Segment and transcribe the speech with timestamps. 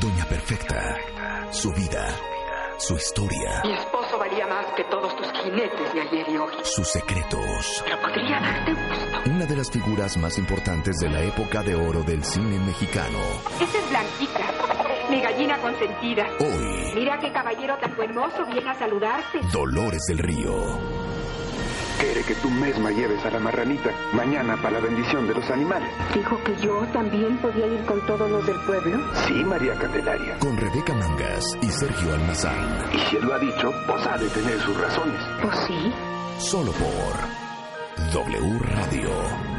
[0.00, 0.96] Doña Perfecta,
[1.50, 2.08] su vida,
[2.78, 6.52] su historia, Mi esposo valía más que todos tus jinetes de ayer y hoy.
[6.62, 7.82] sus secretos.
[7.84, 9.30] Pero podría darte gusto.
[9.30, 13.18] Una de las figuras más importantes de la época de oro del cine mexicano.
[13.60, 16.26] Esa es Blanquita, mi gallina consentida.
[16.40, 19.40] Hoy, Mira qué caballero tan hermoso viene a saludarte.
[19.52, 20.99] Dolores del Río.
[22.00, 25.88] Quiere que tú misma lleves a la marranita mañana para la bendición de los animales.
[26.14, 28.98] Dijo que yo también podía ir con todos los del pueblo.
[29.26, 30.38] Sí, María Candelaria.
[30.38, 32.90] Con Rebeca Mangas y Sergio Almazán.
[32.94, 35.20] Y si él lo ha dicho, pues ha de tener sus razones.
[35.42, 35.92] Pues sí.
[36.38, 39.49] Solo por W Radio.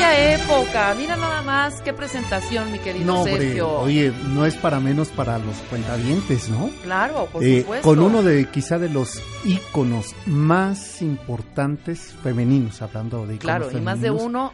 [0.00, 0.94] ¡Qué bella época!
[0.96, 3.68] Mira nada más, qué presentación, mi querido No, hombre, Sergio.
[3.80, 6.70] oye, no es para menos para los cuentavientes, ¿no?
[6.82, 7.86] Claro, por Eh, supuesto.
[7.86, 13.80] con uno de quizá de los íconos más importantes femeninos, hablando de íconos Claro, y
[13.82, 14.52] más de uno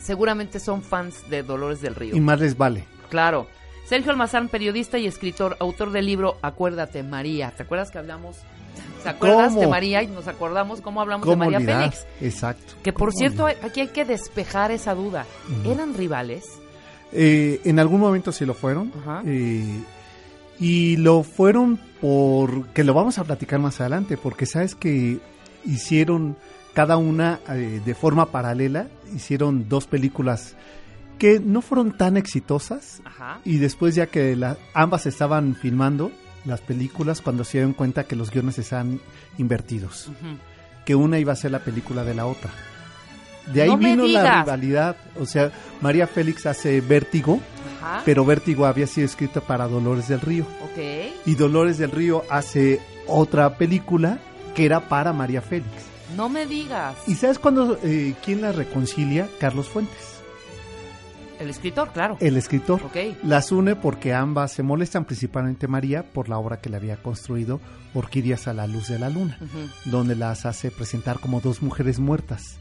[0.00, 2.16] seguramente son fans de Dolores del Río.
[2.16, 2.84] Y más les vale.
[3.10, 3.48] Claro.
[3.84, 7.50] Sergio Almazán, periodista y escritor, autor del libro Acuérdate María.
[7.54, 8.38] ¿Te acuerdas que hablamos?
[9.02, 9.60] ¿Te acuerdas ¿Cómo?
[9.60, 11.90] de María y nos acordamos cómo hablamos de ¿Cómo María olvidar?
[11.90, 12.06] Félix?
[12.20, 12.74] Exacto.
[12.82, 13.64] Que por ¿Cómo cierto, olvidar?
[13.66, 15.26] aquí hay que despejar esa duda.
[15.64, 16.44] ¿Eran rivales?
[17.12, 18.92] Eh, en algún momento sí lo fueron.
[19.26, 19.80] Eh,
[20.58, 25.18] y lo fueron por, que lo vamos a platicar más adelante, porque sabes que
[25.64, 26.36] hicieron
[26.74, 30.56] cada una eh, de forma paralela, hicieron dos películas
[31.18, 33.40] que no fueron tan exitosas Ajá.
[33.44, 36.10] y después ya que la- ambas estaban filmando
[36.44, 39.00] las películas cuando se dieron cuenta que los guiones estaban
[39.38, 40.10] invertidos,
[40.84, 42.50] que una iba a ser la película de la otra.
[43.52, 47.40] De ahí No vino la rivalidad, o sea, María Félix hace Vértigo,
[47.80, 48.02] Ajá.
[48.04, 50.46] pero Vértigo había sido escrito para Dolores del Río.
[51.26, 54.18] Y Dolores del Río hace otra película
[54.54, 55.68] que era para María Félix.
[56.16, 56.94] No me digas.
[57.06, 59.28] ¿Y sabes cuándo, eh, quién la reconcilia?
[59.40, 60.11] Carlos Fuentes,
[61.42, 62.16] El escritor, claro.
[62.20, 62.80] el escritor.
[62.84, 62.96] Ok.
[63.24, 67.60] Las une porque ambas se molestan, principalmente María, por la obra que le había construido
[67.94, 69.38] Orquídeas a la Luz de la Luna,
[69.84, 72.58] donde las hace presentar como dos mujeres muertas.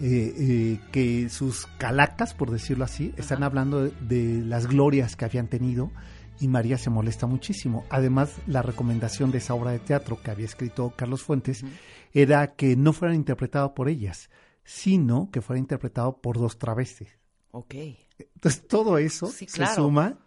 [0.00, 5.24] eh, eh, que sus calacas, por decirlo así, están hablando de, de las glorias que
[5.24, 5.90] habían tenido
[6.38, 7.86] y María se molesta muchísimo.
[7.88, 11.64] Además, la recomendación de esa obra de teatro que había escrito Carlos Fuentes
[12.12, 14.28] era que no fueran interpretados por ellas,
[14.64, 17.16] sino que fuera interpretado por dos travestis.
[17.52, 17.74] Ok.
[18.18, 20.18] Entonces, todo eso Sí, se suma,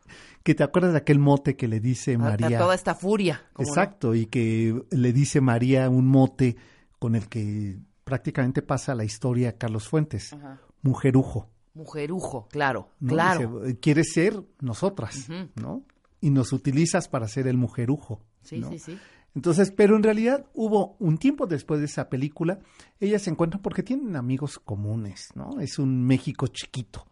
[0.44, 2.58] que te acuerdas de aquel mote que le dice A- a María.
[2.58, 3.44] toda esta furia.
[3.58, 6.56] Exacto, y que le dice María un mote
[7.00, 10.60] con el que prácticamente pasa la historia a Carlos Fuentes, Ajá.
[10.82, 11.50] mujerujo.
[11.74, 13.10] Mujerujo, claro, ¿no?
[13.14, 13.62] claro.
[13.62, 15.28] Dice, Quieres ser nosotras.
[15.56, 15.84] ¿no?
[16.22, 18.22] Y nos utilizas para ser el mujerujo.
[18.42, 18.70] Sí, ¿no?
[18.70, 19.00] sí, sí.
[19.36, 22.60] Entonces, pero en realidad hubo un tiempo después de esa película,
[23.00, 25.60] ellas se encuentran porque tienen amigos comunes, ¿no?
[25.60, 27.06] Es un México chiquito,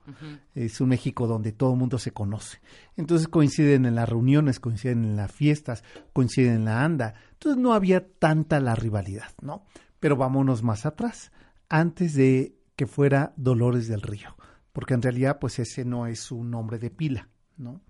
[0.56, 2.60] es un México donde todo el mundo se conoce.
[2.96, 7.14] Entonces coinciden en las reuniones, coinciden en las fiestas, coinciden en la anda.
[7.34, 9.64] Entonces no había tanta la rivalidad, ¿no?
[10.00, 11.32] Pero vámonos más atrás,
[11.70, 14.36] antes de que fuera Dolores del Río,
[14.74, 17.82] porque en realidad pues ese no es un nombre de pila, ¿no?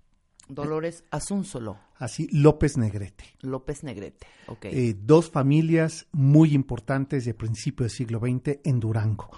[0.48, 3.24] Dolores Asunzolo, Así, López Negrete.
[3.40, 4.26] López Negrete.
[4.46, 4.66] Ok.
[4.66, 9.30] Eh, dos familias muy importantes de principio del siglo XX en Durango.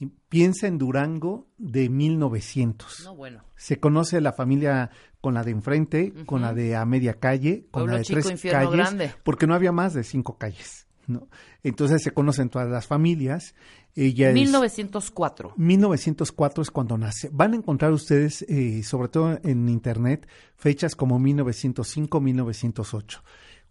[0.00, 3.04] Y piensa en Durango de 1900.
[3.04, 3.44] no, bueno.
[3.56, 7.82] Se conoce la familia con la de enfrente, con la de a media calle, con
[7.82, 9.12] Pueblo la de chico, tres calles, grande.
[9.24, 10.86] porque no había más de cinco calles.
[11.08, 11.28] ¿No?
[11.62, 13.54] Entonces se conocen todas las familias.
[13.94, 15.54] Ella es- 1904.
[15.56, 17.28] 1904 es cuando nace.
[17.32, 23.22] Van a encontrar ustedes, eh, sobre todo en internet, fechas como 1905, 1908.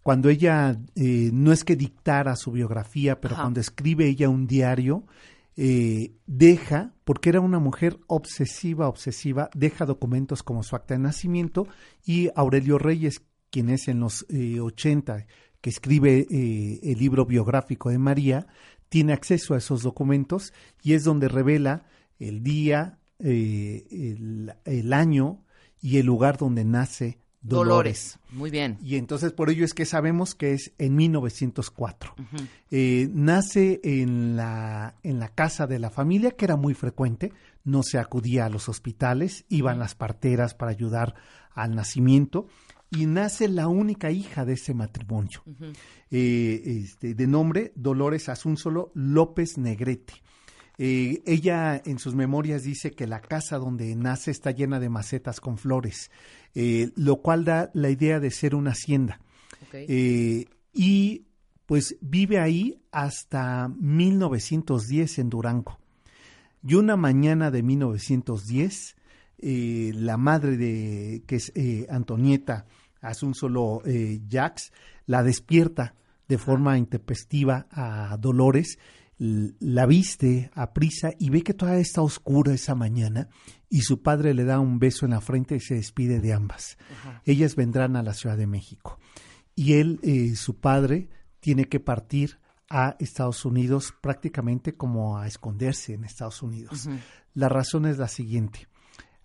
[0.02, 3.42] Cuando ella eh, no es que dictara su biografía, pero Ajá.
[3.44, 5.04] cuando escribe ella un diario,
[5.56, 11.66] eh, deja, porque era una mujer obsesiva, obsesiva, deja documentos como su acta de nacimiento
[12.04, 15.26] y Aurelio Reyes, quien es en los eh, 80,
[15.60, 18.46] que escribe eh, el libro biográfico de María,
[18.88, 20.52] tiene acceso a esos documentos
[20.82, 21.84] y es donde revela
[22.18, 25.44] el día, eh, el, el año
[25.80, 28.18] y el lugar donde nace Dolores.
[28.30, 28.78] Muy bien.
[28.82, 32.14] Y entonces por ello es que sabemos que es en 1904.
[32.18, 32.44] Ujú.
[32.70, 37.32] Eh, nace en la, en la casa de la familia, que era muy frecuente,
[37.64, 41.14] no se acudía a los hospitales, iban las parteras para ayudar
[41.52, 42.48] al nacimiento,
[42.90, 45.42] y nace la única hija de ese matrimonio,
[46.10, 50.14] eh, este, de nombre Dolores Asunsolo López Negrete.
[50.78, 55.40] Eh, ella en sus memorias dice que la casa donde nace está llena de macetas
[55.40, 56.10] con flores,
[56.54, 59.20] eh, lo cual da la idea de ser una hacienda.
[60.72, 61.26] Y
[61.66, 65.78] pues vive ahí hasta 1910 en Durango.
[66.66, 68.96] Y una mañana de 1910,
[69.38, 72.66] eh, la madre de, que es eh, Antonieta
[73.00, 74.72] Asunzolo eh, Jax,
[75.06, 75.94] la despierta
[76.28, 78.78] de forma intempestiva a Dolores,
[79.18, 83.28] la viste a prisa y ve que todavía está oscura esa mañana
[83.68, 86.78] y su padre le da un beso en la frente y se despide de ambas.
[87.24, 88.98] Ellas vendrán a la Ciudad de México
[89.56, 91.08] y él, eh, su padre,
[91.40, 92.38] tiene que partir
[92.70, 96.88] a Estados Unidos prácticamente como a esconderse en Estados Unidos.
[97.34, 98.67] La razón es la siguiente.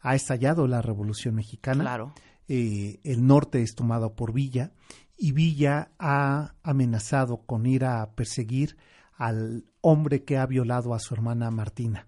[0.03, 1.81] Ha estallado la Revolución Mexicana.
[1.83, 2.13] Claro.
[2.47, 4.71] Eh, el norte es tomado por Villa
[5.17, 8.75] y Villa ha amenazado con ir a perseguir
[9.15, 12.07] al hombre que ha violado a su hermana Martina.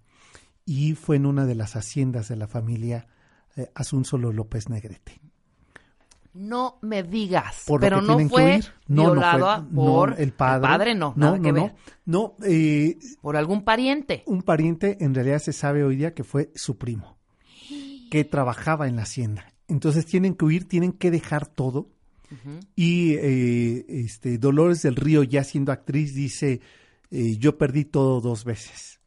[0.66, 3.08] Y fue en una de las haciendas de la familia
[3.56, 5.22] eh, Asunzolo López Negrete.
[6.34, 7.64] No me digas.
[7.66, 8.66] Por pero no fue huir.
[8.88, 10.94] No, no fue- violada no, por el padre.
[10.96, 11.76] no, nada que ver.
[12.06, 14.24] No, eh, Por algún pariente.
[14.26, 17.15] un pariente en realidad se sabe hoy día que fue su primo,
[18.10, 19.54] que trabajaba en la hacienda.
[19.68, 21.90] Entonces tienen que huir, tienen que dejar todo.
[22.76, 26.60] Y eh, este, Dolores del Río, ya siendo actriz, dice,
[27.12, 29.00] eh, yo perdí todo dos veces,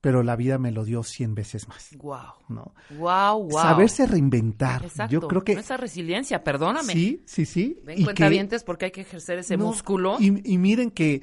[0.00, 1.90] pero la vida me lo dio cien veces más.
[1.96, 2.18] Wow.
[2.48, 2.74] ¿no?
[2.98, 3.50] Wow, wow.
[3.52, 4.84] Saberse reinventar.
[4.84, 5.12] Exacto.
[5.12, 5.52] Yo creo que...
[5.52, 6.92] Esa resiliencia, perdóname.
[6.92, 7.78] Sí, sí, sí.
[7.84, 10.16] Ven y cuenta que- porque hay que ejercer ese no, músculo.
[10.20, 11.22] Y, y miren que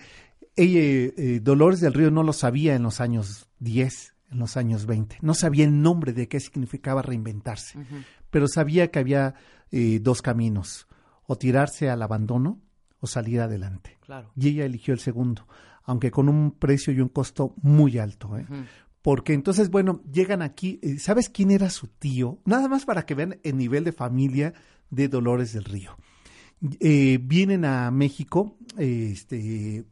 [0.55, 4.85] ella, eh, Dolores del Río no lo sabía en los años 10, en los años
[4.85, 5.17] 20.
[5.21, 7.79] No sabía el nombre de qué significaba reinventarse,
[8.29, 9.35] pero sabía que había
[9.71, 10.87] eh, dos caminos,
[11.27, 12.59] o tirarse al abandono
[12.99, 13.97] o salir adelante.
[14.01, 14.31] Claro.
[14.35, 15.47] Y ella eligió el segundo,
[15.83, 18.37] aunque con un precio y un costo muy alto.
[18.37, 18.45] ¿eh?
[19.01, 22.39] Porque entonces, bueno, llegan aquí, eh, ¿sabes quién era su tío?
[22.45, 24.53] Nada más para que vean el nivel de familia
[24.89, 25.97] de Dolores del Río.
[26.79, 29.85] Eh, vienen a México, este,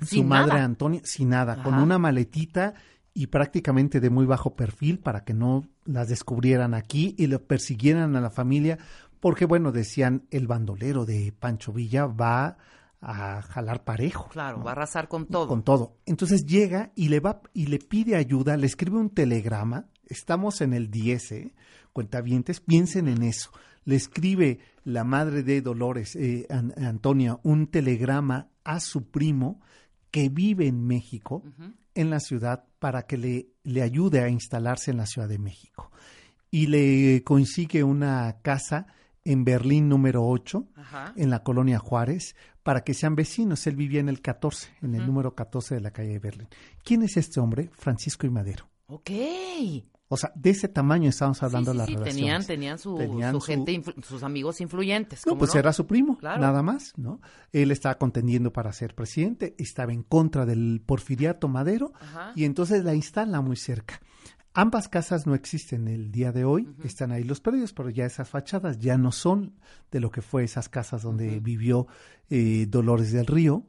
[0.00, 0.64] su madre nada.
[0.64, 2.74] Antonia, sin nada, con una maletita
[3.14, 8.16] y prácticamente de muy bajo perfil para que no las descubrieran aquí y lo persiguieran
[8.16, 8.78] a la familia,
[9.20, 12.56] porque bueno, decían, el bandolero de Pancho Villa va
[13.00, 14.28] a jalar parejo.
[14.30, 14.64] Claro, ¿no?
[14.64, 15.48] va a arrasar con todo.
[15.48, 15.96] Con todo.
[16.06, 19.86] Entonces llega y le va y le pide ayuda, le escribe un telegrama.
[20.06, 21.54] Estamos en el 10, ¿eh?
[21.92, 23.50] Cuentavientes, piensen en eso.
[23.84, 29.60] Le escribe la madre de Dolores, eh, An- Antonia, un telegrama a su primo
[30.10, 31.42] que vive en México,
[31.94, 35.90] en la ciudad, para que le, le ayude a instalarse en la Ciudad de México.
[36.50, 38.86] Y le consigue una casa
[39.24, 41.12] en Berlín número 8, Ajá.
[41.16, 43.66] en la colonia Juárez para que sean vecinos.
[43.66, 46.48] Él vivía en el 14, en el número 14 de la calle de Berlín.
[46.84, 47.70] ¿Quién es este hombre?
[47.72, 48.68] Francisco y Madero.
[48.86, 49.10] Ok.
[50.12, 52.46] O sea, de ese tamaño estamos hablando sí, las sí, relaciones.
[52.46, 55.24] tenían su, Tenían su gente, sus amigos influyentes.
[55.24, 55.60] No, ¿cómo pues no?
[55.60, 56.38] era su primo, Claro.
[56.38, 57.20] nada más, ¿no?
[57.50, 62.32] Él estaba contendiendo para ser presidente, estaba en contra del porfiriato Madero Ajá.
[62.36, 64.02] y entonces la instala muy cerca.
[64.52, 68.28] Ambas casas no existen el día de hoy, están ahí los predios, pero ya esas
[68.28, 69.54] fachadas ya no son
[69.90, 71.86] de lo que fue esas casas donde vivió
[72.28, 73.66] eh, Dolores del Río.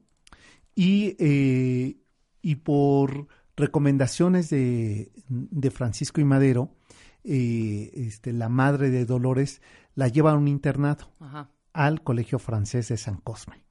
[0.75, 2.01] Y, eh,
[2.41, 6.71] y por recomendaciones de, de Francisco y Madero,
[7.23, 9.61] eh, este, la madre de Dolores
[9.95, 11.49] la lleva a un internado Ajá.
[11.71, 13.63] al Colegio Francés de San Cosme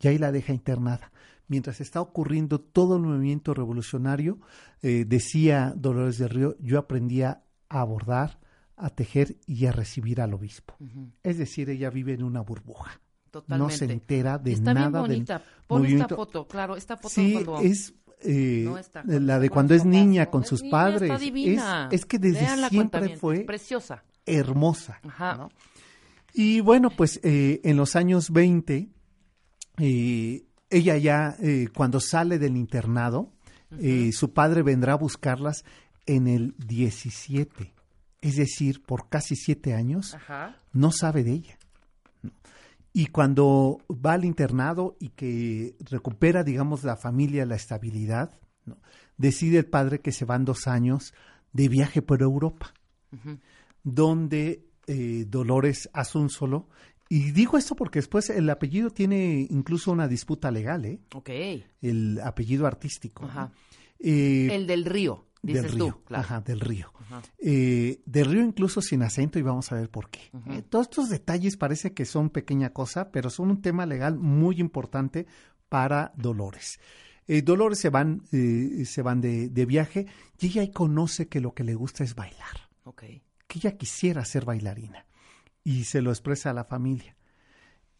[0.00, 1.12] y ahí la deja internada.
[1.46, 4.38] Mientras está ocurriendo todo el movimiento revolucionario,
[4.82, 8.38] eh, decía Dolores del Río, yo aprendía a abordar,
[8.76, 10.76] a tejer y a recibir al obispo.
[11.22, 13.00] Es decir, ella vive en una burbuja.
[13.30, 13.72] Totalmente.
[13.72, 15.42] No se entera de está nada bien bonita.
[15.66, 17.60] Pon esta foto, claro, esta foto Sí, cuando...
[17.60, 21.02] es eh, No está, la de cuando es niña con sus niña, padres.
[21.02, 21.88] Está Es, divina.
[21.92, 24.04] es que desde siempre fue Preciosa.
[24.26, 25.00] hermosa.
[25.04, 25.36] Ajá.
[25.36, 25.50] ¿no?
[26.34, 28.88] Y bueno, pues eh, en los años 20,
[29.78, 31.36] eh, ella ya,
[31.74, 33.32] cuando sale del internado,
[34.12, 35.64] su padre vendrá a buscarlas
[36.06, 37.74] en el 17.
[38.20, 40.56] Es decir, por casi siete años, Ajá.
[40.72, 41.58] no sabe de ella.
[42.92, 48.32] Y cuando va al internado y que recupera, digamos, la familia, la estabilidad,
[48.64, 48.78] ¿no?
[49.16, 51.14] decide el padre que se van dos años
[51.52, 52.72] de viaje por Europa,
[53.82, 56.68] donde eh, Dolores Asunzolo,
[57.08, 61.00] y digo esto porque después el apellido tiene incluso una disputa legal, ¿eh?
[61.14, 61.30] Ok.
[61.80, 63.22] el apellido artístico.
[63.24, 63.28] ¿no?
[63.30, 63.52] Ajá.
[63.98, 66.04] Eh, El del río, dices del río, tú.
[66.04, 66.22] Claro.
[66.24, 66.92] ajá, del río.
[67.00, 67.22] Ajá.
[67.38, 70.30] Eh, del río incluso sin acento y vamos a ver por qué.
[70.50, 74.60] Eh, todos estos detalles parece que son pequeña cosa, pero son un tema legal muy
[74.60, 75.26] importante
[75.68, 76.80] para Dolores.
[77.26, 80.06] Eh, Dolores se van, se van de, de viaje
[80.40, 83.02] y ella ahí conoce que lo que le gusta es bailar, Ok.
[83.46, 85.04] que ella quisiera ser bailarina
[85.62, 87.14] y se lo expresa a la familia.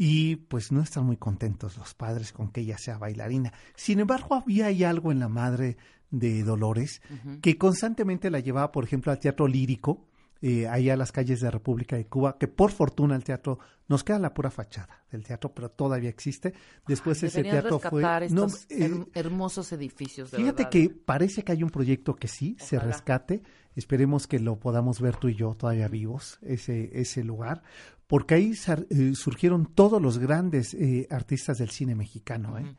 [0.00, 3.52] y pues no están muy contentos los padres con que ella sea bailarina.
[3.74, 5.76] Sin embargo, había ahí algo en la madre
[6.10, 7.02] de Dolores
[7.42, 10.06] que constantemente la llevaba, por ejemplo, al teatro lírico,
[10.40, 14.04] eh, ahí a las calles de República de Cuba, que por fortuna el teatro nos
[14.04, 16.54] queda la pura fachada del teatro, pero todavía existe.
[16.86, 20.30] Después ese teatro fue no, eh, hermosos edificios.
[20.30, 23.42] fíjate que parece que hay un proyecto que sí se rescate.
[23.74, 27.62] Esperemos que lo podamos ver tú y yo todavía vivos ese ese lugar,
[28.08, 32.58] porque ahí eh, surgieron todos los grandes eh, artistas del cine mexicano.
[32.58, 32.74] ¿eh?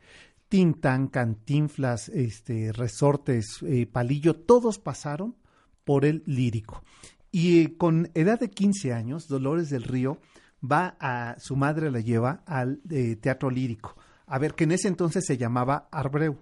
[0.50, 5.36] Tintán, Cantinflas, este, Resortes, Palillo, todos pasaron
[5.84, 6.82] por el lírico.
[7.32, 10.18] Y con edad de 15 años, Dolores del Río
[10.60, 13.96] va a, su madre la lleva al eh, teatro lírico.
[14.26, 16.38] A ver, que en ese entonces se llamaba Arbreu,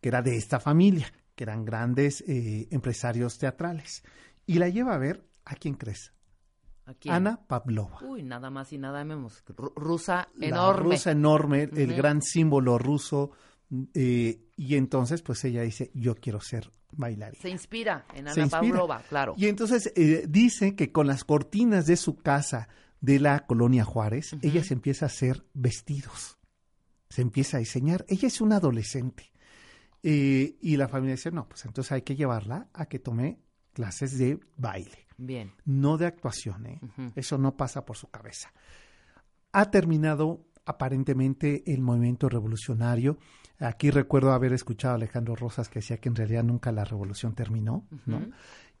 [0.00, 4.02] que era de esta familia, que eran grandes eh, empresarios teatrales.
[4.46, 6.12] Y la lleva a ver, ¿a quién crees?
[7.08, 7.98] Ana Pavlova.
[8.02, 9.42] Uy, nada más y nada menos.
[9.76, 10.94] Rusa enorme.
[10.94, 13.30] rusa enorme, el gran símbolo ruso.
[13.94, 17.40] Eh, y entonces, pues ella dice, yo quiero ser bailarina.
[17.40, 19.34] Se inspira en Ana Pavlova, claro.
[19.36, 22.68] Y entonces eh, dice que con las cortinas de su casa
[23.00, 26.38] de la colonia Juárez, ella se empieza a hacer vestidos.
[27.10, 28.04] Se empieza a diseñar.
[28.08, 29.32] Ella es una adolescente.
[30.02, 33.40] Eh, y la familia dice, no, pues entonces hay que llevarla a que tome
[33.72, 35.07] clases de baile.
[35.18, 35.52] Bien.
[35.64, 36.80] No de actuación, ¿eh?
[37.16, 38.52] Eso no pasa por su cabeza.
[39.52, 43.18] Ha terminado aparentemente el movimiento revolucionario.
[43.58, 47.34] Aquí recuerdo haber escuchado a Alejandro Rosas que decía que en realidad nunca la revolución
[47.34, 48.22] terminó, ¿no?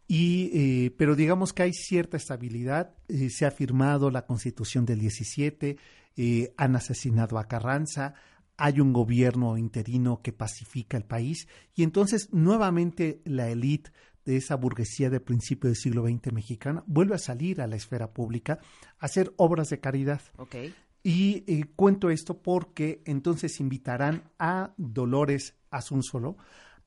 [0.06, 5.00] Y, eh, pero digamos que hay cierta estabilidad, eh, se ha firmado la constitución del
[5.00, 5.76] 17,
[6.16, 8.14] eh, han asesinado a Carranza,
[8.56, 13.90] hay un gobierno interino que pacifica el país y entonces nuevamente la élite
[14.28, 18.12] de esa burguesía de principio del siglo XX mexicana vuelve a salir a la esfera
[18.12, 18.58] pública
[18.98, 20.20] a hacer obras de caridad.
[20.36, 20.74] Okay.
[21.02, 26.36] Y eh, cuento esto porque entonces invitarán a Dolores Asunzolo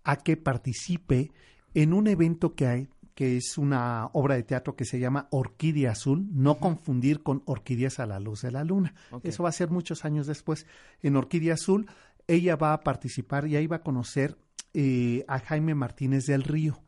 [0.04, 1.32] a que participe
[1.74, 5.92] en un evento que hay, que es una obra de teatro que se llama Orquídea
[5.92, 8.94] Azul, no confundir con Orquídeas a la luz de la luna.
[9.24, 10.68] Eso va a ser muchos años después.
[11.02, 11.88] En Orquídea Azul,
[12.28, 14.38] ella va a participar y ahí va a conocer
[14.74, 16.82] eh, a Jaime Martínez del Río.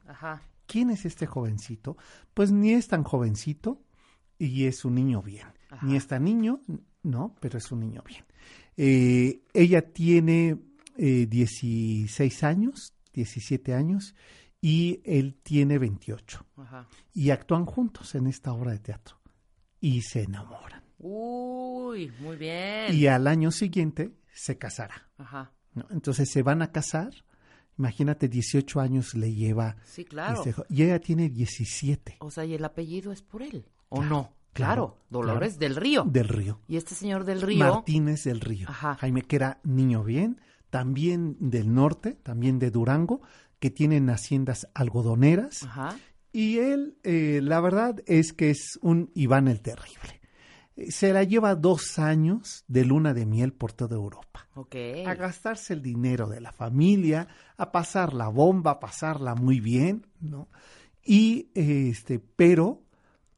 [0.66, 1.98] ¿Quién es este jovencito?
[2.34, 3.84] Pues ni es tan jovencito
[4.40, 5.48] y es un niño bien.
[5.82, 6.62] Ni es tan niño
[7.04, 8.24] no, pero es un niño bien.
[8.78, 10.58] Eh, ella tiene
[10.98, 14.16] eh, 16 años, 17 años,
[14.62, 16.46] y él tiene 28.
[16.58, 16.88] Ajá.
[17.14, 19.20] Y actúan juntos en esta obra de teatro.
[19.82, 20.82] Y se enamoran.
[20.98, 22.94] Uy, muy bien.
[22.94, 25.10] Y al año siguiente se casará.
[25.18, 25.52] Ajá.
[25.90, 27.12] Entonces se van a casar.
[27.78, 29.76] Imagínate, 18 años le lleva.
[29.86, 30.44] Sí, claro.
[30.44, 32.18] Este, y ella tiene 17.
[32.20, 33.66] O sea, ¿y el apellido es por él?
[33.90, 34.34] ¿O no?
[34.54, 36.04] Claro, Dolores del Río.
[36.04, 36.60] Del Río.
[36.68, 37.58] Y este señor del Río.
[37.58, 38.70] Martínez del Río.
[38.70, 38.96] Ajá.
[38.96, 40.40] Jaime, que era niño bien,
[40.70, 43.22] también del norte, también de Durango,
[43.60, 45.64] que tienen haciendas algodoneras.
[45.64, 45.98] Ajá.
[46.32, 50.22] Y él, eh, la verdad es que es un Iván el Terrible.
[50.76, 54.48] Eh, se la lleva dos años de luna de miel por toda Europa.
[54.56, 55.06] Okay.
[55.06, 57.28] A gastarse el dinero de la familia,
[57.58, 60.48] a pasar la bomba, a pasarla muy bien, ¿no?
[61.04, 62.84] Y este, pero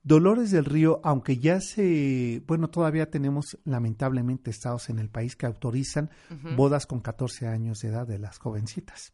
[0.06, 5.48] Dolores del Río, aunque ya se, bueno, todavía tenemos lamentablemente estados en el país que
[5.48, 6.12] autorizan
[6.56, 9.14] bodas con 14 años de edad de las jovencitas.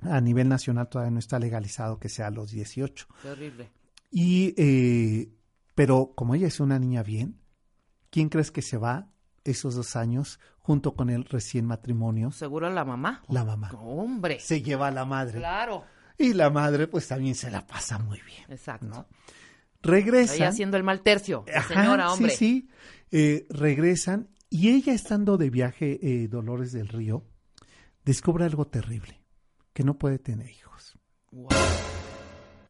[0.00, 3.06] A nivel nacional todavía no está legalizado que sea a los 18.
[3.22, 3.70] Terrible.
[4.10, 5.28] Y, eh,
[5.76, 7.38] pero como ella es una niña bien,
[8.10, 9.10] ¿quién crees que se va
[9.44, 12.32] esos dos años junto con el recién matrimonio?
[12.32, 13.22] Seguro la mamá.
[13.28, 13.70] La mamá.
[13.78, 14.40] Hombre.
[14.40, 15.38] Se lleva a la madre.
[15.38, 15.84] Claro.
[16.16, 18.44] Y la madre pues también se la pasa muy bien.
[18.48, 18.86] Exacto.
[18.86, 19.06] ¿no?
[19.82, 20.36] Regresan.
[20.36, 22.30] Ahí haciendo el mal tercio, señora, hombre.
[22.30, 22.68] Sí, sí.
[23.10, 27.22] Eh, regresan y ella estando de viaje, eh, Dolores del Río,
[28.02, 29.22] descubre algo terrible,
[29.74, 30.98] que no puede tener hijos.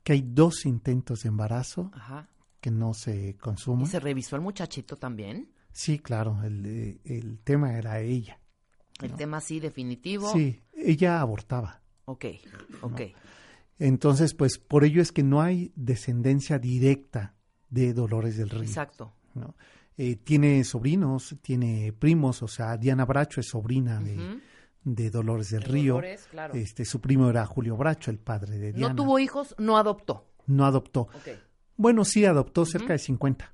[0.02, 1.92] Que hay dos intentos de embarazo
[2.66, 3.86] que no se consuman.
[3.86, 5.52] ¿Y se revisó el muchachito también?
[5.70, 8.40] Sí, claro, el, eh, el tema era ella.
[9.00, 10.32] El tema sí, definitivo.
[10.32, 11.80] Sí, ella abortaba.
[12.06, 12.24] Ok,
[12.80, 13.02] ok.
[13.78, 17.36] Entonces, pues por ello es que no hay descendencia directa
[17.70, 18.62] de Dolores del Río.
[18.62, 19.12] Exacto.
[19.34, 19.54] ¿no?
[19.96, 24.40] Eh, tiene sobrinos, tiene primos, o sea, Diana Bracho es sobrina de,
[24.82, 25.94] de, Dolores del de Río.
[25.94, 26.54] Dolores, claro.
[26.54, 28.88] Este, su primo era Julio Bracho, el padre de Diana.
[28.88, 30.26] No tuvo hijos, no adoptó.
[30.48, 31.02] No adoptó.
[31.20, 31.38] Okay.
[31.76, 33.52] Bueno, sí adoptó cerca de 50.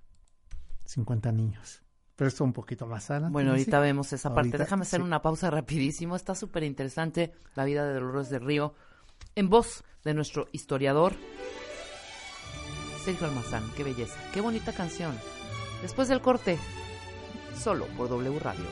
[0.85, 1.83] 50 niños.
[2.17, 3.33] Pero esto un poquito más adelante.
[3.33, 3.83] Bueno, ahorita ¿sí?
[3.83, 4.59] vemos esa parte.
[4.59, 5.07] Déjame hacer sí.
[5.07, 6.15] una pausa rapidísimo.
[6.15, 8.75] Está súper interesante la vida de Dolores del Río.
[9.35, 11.15] En voz de nuestro historiador
[13.05, 13.65] Sergio Almazán.
[13.77, 14.17] Qué belleza.
[14.33, 15.17] Qué bonita canción.
[15.83, 16.59] Después del corte,
[17.59, 18.65] solo por W Radio.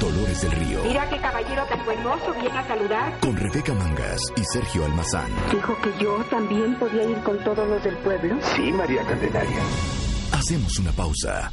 [0.00, 0.82] Dolores del Río.
[0.84, 3.20] Mira qué caballero tan buen mozo viene a saludar.
[3.20, 5.30] Con Rebeca Mangas y Sergio Almazán.
[5.52, 8.36] Dijo que yo también podía ir con todos los del pueblo.
[8.56, 9.62] Sí, María Candelaria.
[10.32, 11.52] Hacemos una pausa.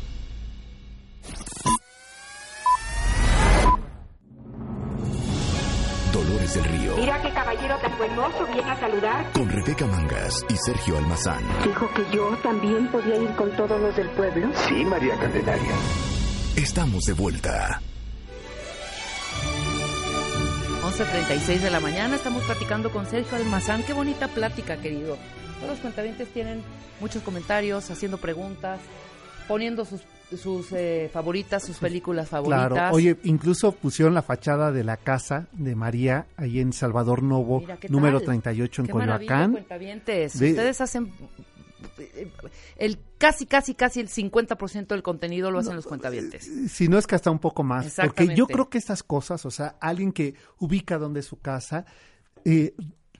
[6.13, 6.95] Dolores del Río.
[6.95, 9.31] Mira qué caballero tan buen mozo viene a saludar.
[9.33, 11.43] Con Rebeca Mangas y Sergio Almazán.
[11.65, 14.49] Dijo que yo también podía ir con todos los del pueblo.
[14.67, 15.75] Sí, María Candelaria.
[16.55, 17.81] Estamos de vuelta.
[20.97, 23.83] 11.36 de la mañana, estamos platicando con Sergio Almazán.
[23.83, 25.15] Qué bonita plática, querido.
[25.57, 26.61] Todos los cuentavientes tienen
[26.99, 28.79] muchos comentarios, haciendo preguntas,
[29.47, 30.01] poniendo sus,
[30.35, 32.69] sus eh, favoritas, sus películas favoritas.
[32.71, 37.59] Claro, oye, incluso pusieron la fachada de la casa de María ahí en Salvador Novo,
[37.59, 38.25] Mira, ¿qué número tal?
[38.41, 39.53] 38 en Qué Coyoacán.
[39.53, 41.11] Ve- Ustedes hacen
[42.77, 46.49] el casi, casi, casi el 50% del contenido lo hacen los cuentavientes.
[46.71, 47.95] Si no es que hasta un poco más.
[47.95, 51.85] Porque yo creo que estas cosas, o sea, alguien que ubica dónde es su casa,
[52.45, 52.73] eh,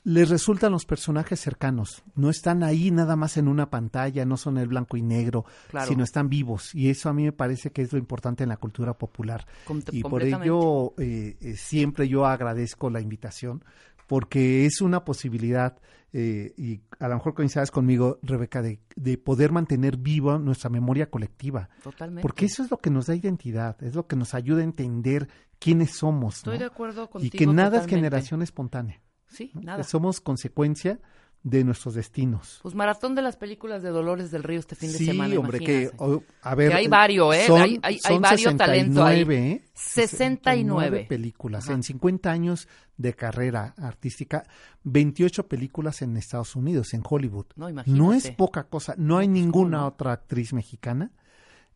[0.03, 2.01] les resultan los personajes cercanos.
[2.15, 5.87] No están ahí nada más en una pantalla, no son el blanco y negro, Claro.
[5.87, 6.73] sino están vivos.
[6.73, 9.45] Y eso a mí me parece que es lo importante en la cultura popular.
[9.65, 13.65] Com- y por ello eh, eh, siempre yo agradezco la invitación
[14.07, 15.77] porque es una posibilidad
[16.13, 21.09] eh, y a lo mejor coincidas conmigo Rebeca de, de poder mantener viva nuestra memoria
[21.09, 22.21] colectiva Totalmente.
[22.21, 25.27] porque eso es lo que nos da identidad es lo que nos ayuda a entender
[25.59, 26.59] quiénes somos Estoy ¿no?
[26.59, 27.37] de acuerdo y contigo.
[27.37, 29.61] que nada es generación espontánea Sí, ¿no?
[29.61, 29.83] nada.
[29.83, 31.01] Somos consecuencia
[31.49, 34.97] de nuestros destinos Pues maratón de las películas de Dolores del Río este fin de
[34.97, 35.39] sí semana.
[35.39, 36.03] hombre que imagínate.
[36.03, 37.43] o- a ver Que hay varios, ¿eh?
[37.47, 39.19] son, Hay- hay- hay varios talento ahí.
[39.25, 39.61] 69, ¿eh?
[39.73, 41.05] 69.
[41.07, 41.65] películas.
[41.65, 41.73] Ajá.
[41.73, 44.43] En 50 años de carrera artística,
[44.83, 47.45] 28 películas en Estados Unidos, en Hollywood.
[47.55, 47.97] No, imagínate.
[48.01, 48.95] No es poca cosa.
[48.97, 49.87] No hay pues, ¿cómo ninguna no?
[49.87, 51.11] otra actriz mexicana,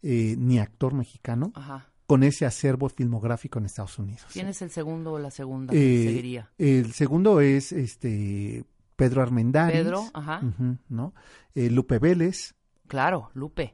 [0.03, 1.87] eh, ni actor mexicano, Ajá.
[2.07, 4.25] con ese acervo filmográfico en Estados Unidos.
[4.33, 5.73] ¿Quién es el segundo o la segunda?
[5.73, 6.49] Eh, Seguiría.
[6.57, 8.65] El segundo es este
[9.01, 9.81] Pedro Armendáriz.
[9.81, 10.41] Pedro, ajá.
[10.87, 11.13] ¿no?
[11.55, 12.53] Eh, Lupe Vélez.
[12.87, 13.73] Claro, Lupe.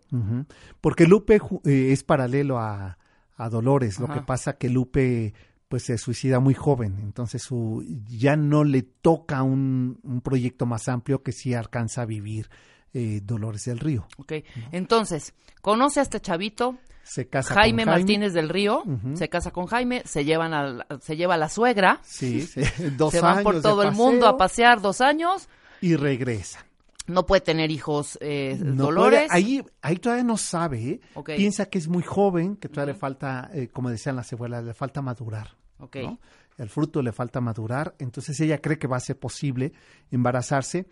[0.79, 2.97] Porque Lupe eh, es paralelo a,
[3.35, 3.99] a Dolores.
[3.99, 5.33] Lo que pasa que Lupe
[5.67, 10.87] pues se suicida muy joven, entonces su, ya no le toca un, un proyecto más
[10.87, 12.49] amplio que sí alcanza a vivir
[12.93, 14.07] eh, Dolores del Río.
[14.17, 14.33] Ok.
[14.71, 18.03] Entonces, conoce a este chavito, Se casa Jaime, con Jaime.
[18.03, 21.49] Martínez del Río, se casa con Jaime, se llevan a la- se lleva a la
[21.49, 22.61] suegra, Sí, sí,
[22.97, 25.47] dos se van por todo el mundo a pasear dos años,
[25.81, 26.65] y regresa.
[27.07, 29.27] no puede tener hijos eh, No Dolores.
[29.27, 31.01] puede- ahí, ahí todavía no sabe, ¿eh?
[31.13, 31.31] Ok.
[31.37, 34.73] piensa que es muy joven, que todavía le falta, eh, como decían las abuelas, le
[34.73, 35.55] falta madurar.
[35.79, 35.95] Ok.
[35.97, 36.19] ¿no?
[36.57, 39.71] El fruto le falta madurar, entonces ella cree que va a ser posible
[40.11, 40.87] embarazarse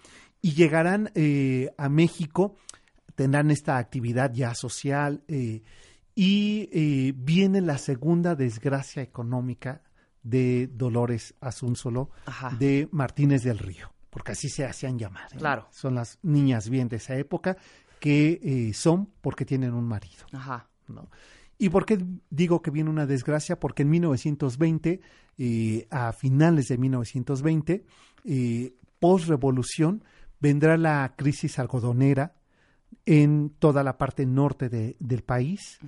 [0.45, 2.55] y llegarán eh, a México,
[3.15, 5.63] tendrán esta actividad ya social eh,
[6.13, 9.81] y eh, viene la segunda desgracia económica
[10.21, 12.55] de Dolores Asunzolo Ajá.
[12.59, 15.33] de Martínez del Río, porque así se hacían llamar.
[15.33, 15.37] ¿eh?
[15.37, 15.67] Claro.
[15.71, 17.57] Son las niñas bien de esa época
[17.99, 20.27] que son porque tienen un marido.
[20.31, 20.69] Ajá.
[20.87, 21.09] ¿no?
[21.57, 21.97] ¿Y por qué
[22.29, 23.59] digo que viene una desgracia?
[23.59, 25.01] Porque en 1920,
[25.37, 27.85] eh, a finales de 1920,
[28.25, 30.03] eh, post-revolución,
[30.39, 32.35] vendrá la crisis algodonera
[33.05, 35.79] en toda la parte norte de- del país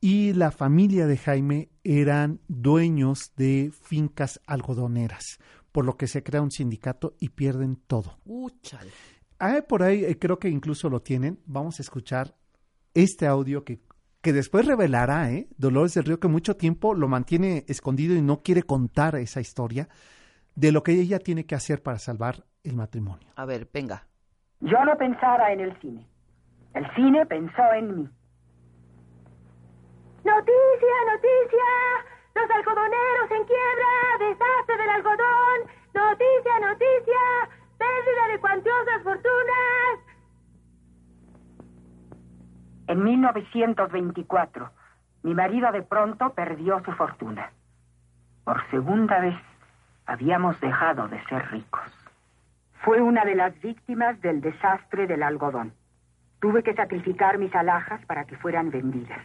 [0.00, 5.38] y la familia de Jaime eran dueños de fincas algodoneras,
[5.72, 8.18] por lo que se crea un sindicato y pierden todo.
[8.24, 8.90] Úchale.
[9.38, 11.38] Ah, por ahí eh, creo que incluso lo tienen.
[11.46, 12.34] Vamos a escuchar
[12.94, 13.80] este audio que,
[14.22, 15.48] que después revelará, ¿eh?
[15.58, 19.88] Dolores del Río, que mucho tiempo lo mantiene escondido y no quiere contar esa historia
[20.54, 23.28] de lo que ella tiene que hacer para salvar el matrimonio.
[23.36, 24.02] A ver, venga.
[24.60, 26.06] Yo no pensaba en el cine.
[26.74, 28.08] El cine pensó en mí.
[30.24, 31.70] Noticia, noticia.
[32.34, 34.18] Los algodoneros en quiebra.
[34.18, 35.58] Desastre del algodón.
[35.94, 37.48] Noticia, noticia.
[37.78, 40.06] Pérdida de cuantiosas fortunas.
[42.88, 44.70] En 1924,
[45.22, 47.50] mi marido de pronto perdió su fortuna.
[48.44, 49.36] Por segunda vez,
[50.06, 51.85] habíamos dejado de ser ricos.
[52.86, 55.72] Fue una de las víctimas del desastre del algodón.
[56.38, 59.18] Tuve que sacrificar mis alhajas para que fueran vendidas.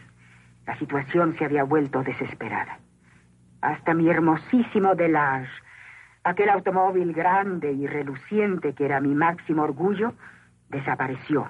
[0.66, 2.80] La situación se había vuelto desesperada.
[3.60, 5.48] Hasta mi hermosísimo Delage,
[6.24, 10.14] aquel automóvil grande y reluciente que era mi máximo orgullo,
[10.68, 11.48] desapareció.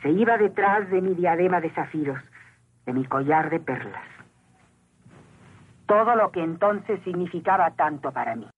[0.00, 2.24] Se iba detrás de mi diadema de zafiros,
[2.86, 4.08] de mi collar de perlas.
[5.84, 8.48] Todo lo que entonces significaba tanto para mí.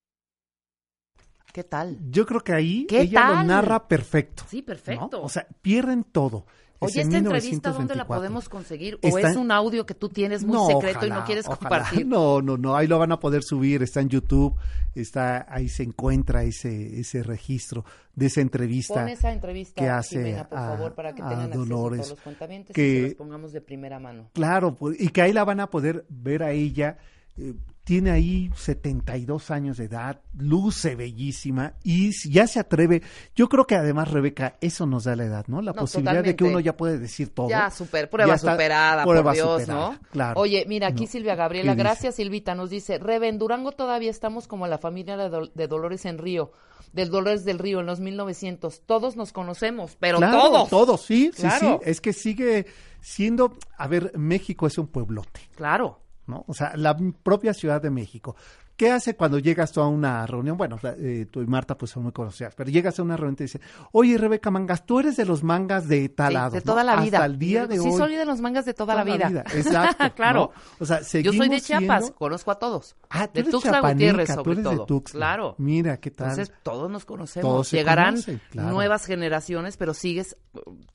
[1.53, 1.99] ¿Qué tal?
[2.11, 4.45] Yo creo que ahí ¿Qué ella lo narra perfecto.
[4.49, 5.09] Sí, perfecto.
[5.19, 5.23] ¿no?
[5.25, 6.47] O sea, pierden todo.
[6.81, 8.17] Es Oye, en ¿esta entrevista dónde la 1924.
[8.17, 8.95] podemos conseguir?
[9.03, 11.59] ¿O Está- es un audio que tú tienes muy No, secreto y no quieres ojalá.
[11.59, 12.07] compartir?
[12.07, 14.55] No, no, no, ahí lo van a poder subir, está en YouTube,
[14.95, 17.85] está ahí se encuentra ese ese registro
[18.15, 21.29] de esa entrevista Pon esa entrevista, que hace Jimena, por a- favor, para que a
[21.29, 24.31] tengan acceso Dolores, todos los cuentavientes y que- se los pongamos de primera mano.
[24.33, 26.97] Claro, pues, y que ahí la van a poder ver a ella.
[27.37, 27.55] eh,
[27.91, 33.03] tiene ahí 72 años de edad, luce bellísima y si ya se atreve.
[33.35, 35.61] Yo creo que además, Rebeca, eso nos da la edad, ¿no?
[35.61, 37.49] La No, posibilidad de que uno ya puede decir todo.
[37.49, 39.99] Ya, super, prueba Ya está- superada, prueba por Dios, superada, ¿no?
[40.13, 40.41] Claro.
[40.41, 41.11] Oye, mira, aquí No.
[41.11, 45.29] Silvia Gabriela, gracias Silvita, nos dice, Rebe, en Durango todavía estamos como la familia de,
[45.29, 46.53] Dol- de Dolores en Río,
[46.93, 50.69] del Dolores del Río en los 1900, todos nos conocemos, pero Claro, todos.
[50.71, 51.81] Todos, sí, sí, Claro.
[51.83, 51.91] sí.
[51.91, 52.67] Es que sigue
[53.01, 55.99] siendo, a ver, México es un pueblote, Claro.
[56.47, 58.37] O sea, la propia Ciudad de México.
[58.81, 60.57] ¿Qué hace cuando llegas tú a una reunión?
[60.57, 63.35] Bueno, la- eh, tú y Marta pues son muy conocidas, pero llegas a una reunión
[63.35, 63.61] y te dice,
[63.93, 67.19] oye Rebeca Mangas, tú eres de los mangas de tal Sí, de toda la vida.
[67.19, 67.93] Hasta el día de sí, hoy.
[67.99, 69.45] soy de los mangas de toda, la vida.
[69.55, 70.15] Exacto.
[70.17, 70.53] claro.
[70.55, 70.63] ¿no?
[70.79, 72.97] O sea, Yo soy de Chiapas, siendo- conozco a todos.
[73.11, 74.87] Ah, tú de eres Tuxtla Gutiérrez, tú sobre eres de todo.
[74.87, 75.19] Tuxtla.
[75.19, 75.55] Claro.
[75.59, 76.31] Mira, ¿qué tal?
[76.31, 77.51] Entonces, todos nos conocemos.
[77.51, 78.71] Todos Llegarán conocen, claro.
[78.71, 80.39] nuevas generaciones, pero sigues,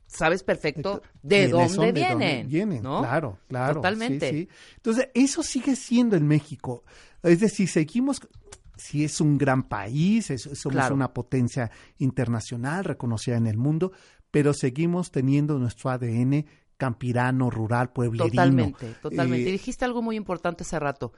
[0.08, 2.48] sabes perfecto de dónde ¿De dónde vienen.
[2.48, 2.82] vienen?
[2.82, 3.02] ¿no?
[3.02, 3.76] Claro, claro.
[3.76, 4.32] Totalmente.
[4.32, 4.50] sí, sí.
[4.78, 6.84] Entonces, eso sigue siendo en México.
[7.26, 8.22] Es decir, seguimos,
[8.78, 10.96] si es un gran país, es- somos Claro.
[10.96, 13.92] una potencia internacional reconocida en el mundo,
[14.32, 16.46] pero seguimos teniendo nuestro ADN
[16.78, 18.30] campirano, rural, pueblerino.
[18.30, 19.46] Totalmente, totalmente.
[19.46, 21.14] Eh, y dijiste algo muy importante hace rato.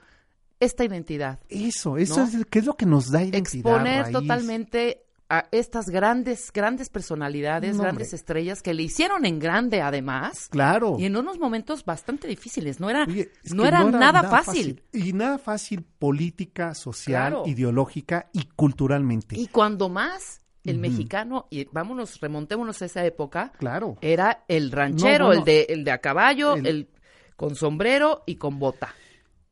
[0.60, 1.38] Esta identidad.
[1.48, 2.24] eso, eso ¿no?
[2.24, 3.72] es, ¿qué es lo que nos da identidad?
[3.72, 4.12] Exponer raíz?
[4.12, 8.16] totalmente a estas grandes, grandes personalidades, No, grandes hombre.
[8.16, 10.48] estrellas que le hicieron en grande además.
[10.50, 10.96] Claro.
[10.98, 12.80] Y en unos momentos bastante difíciles.
[12.80, 14.82] No era, Oye, no era nada, fácil.
[14.92, 17.42] Y nada fácil política, social, Claro.
[17.46, 19.38] ideológica y culturalmente.
[19.38, 23.96] Y cuando más el mexicano, y vámonos, remontémonos a esa época, Claro.
[24.02, 26.88] era el ranchero, No, bueno, el, de, el de a caballo, el- el...
[27.36, 28.94] con sombrero y con bota.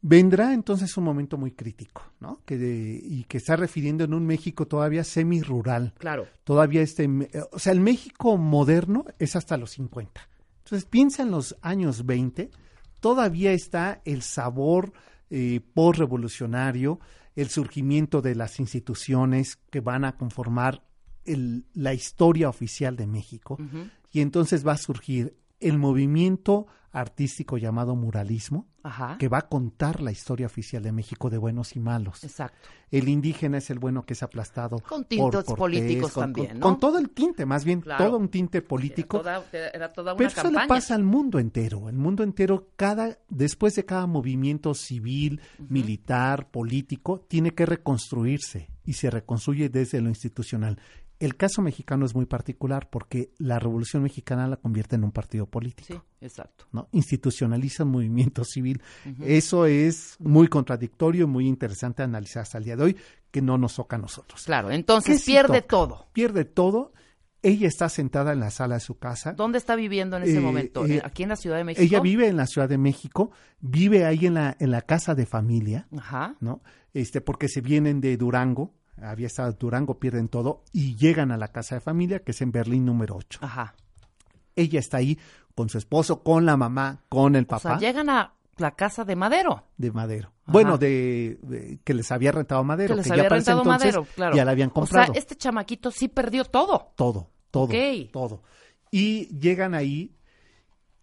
[0.09, 2.41] Vendrá entonces un momento muy crítico, ¿no?
[2.45, 5.95] Que de- y que está refiriendo en un México todavía semi-rural.
[5.99, 6.29] Claro.
[6.45, 7.09] Todavía este,
[7.51, 10.21] o sea, el México moderno es hasta los 50.
[10.59, 12.51] Entonces piensa en los años 20,
[13.01, 14.93] todavía está el sabor
[15.29, 17.01] eh, post-revolucionario,
[17.35, 20.85] el surgimiento de las instituciones que van a conformar
[21.25, 23.59] el- la historia oficial de México.
[24.13, 29.17] Y entonces va a surgir el movimiento artístico llamado muralismo, Ajá.
[29.19, 32.25] que va a contar la historia oficial de México de buenos y malos.
[32.25, 32.69] Exacto.
[32.91, 34.79] El indígena es el bueno que es aplastado.
[34.79, 36.67] Con por tintes Cortés, políticos con- también, con- ¿no?
[36.67, 38.07] Con todo el tinte, más bien, Claro.
[38.07, 39.21] todo un tinte político.
[39.21, 41.89] Era toda, era toda una Pero eso le pasa al mundo entero.
[41.89, 48.95] El mundo entero, cada, después de cada movimiento civil, militar, político, tiene que reconstruirse y
[48.95, 50.79] se reconstruye desde lo institucional.
[51.19, 55.47] El caso mexicano es muy particular porque la Revolución Mexicana la convierte en un partido
[55.47, 55.87] político.
[55.95, 56.67] Sí, exacto.
[56.73, 56.89] ¿no?
[56.93, 58.83] Institucionaliza un movimiento civil.
[59.23, 62.97] Eso es muy contradictorio y muy interesante analizar hasta el día de hoy,
[63.31, 64.43] que no nos toca a nosotros.
[64.45, 66.07] Claro, ¿Qué entonces pierde todo.
[66.13, 66.93] Pierde todo.
[67.43, 69.33] Ella está sentada en la sala de su casa.
[69.33, 70.85] ¿Dónde está viviendo en ese Eh, momento?
[70.85, 71.83] eh, ¿Aquí en la Ciudad de México?
[71.83, 75.27] Ella vive en la Ciudad de México, vive ahí en la, en la casa de
[75.27, 76.35] familia, Ajá.
[76.41, 76.61] ¿no?
[76.93, 81.49] Este, porque se vienen de Durango, había estado Durango, pierden todo, y llegan a la
[81.49, 83.41] casa de familia, que es en Berlín número 8.
[83.43, 83.75] Ajá.
[84.55, 85.19] Ella está ahí
[85.55, 87.79] con su esposo, con la mamá, con el O papá.
[87.79, 89.65] sea, llegan a la casa de Madero.
[89.77, 90.29] de Madero.
[90.45, 90.53] Ajá.
[90.53, 93.95] Bueno, de, de- que les había rentado Madero, que les que había ya rentado entonces
[93.95, 94.37] Madero, claro.
[94.37, 95.13] ya la habían O comprado.
[95.13, 96.93] sea, este chamaquito sí perdió todo.
[96.97, 97.73] Todo, todo,
[98.13, 98.43] todo.
[98.91, 100.15] Y llegan ahí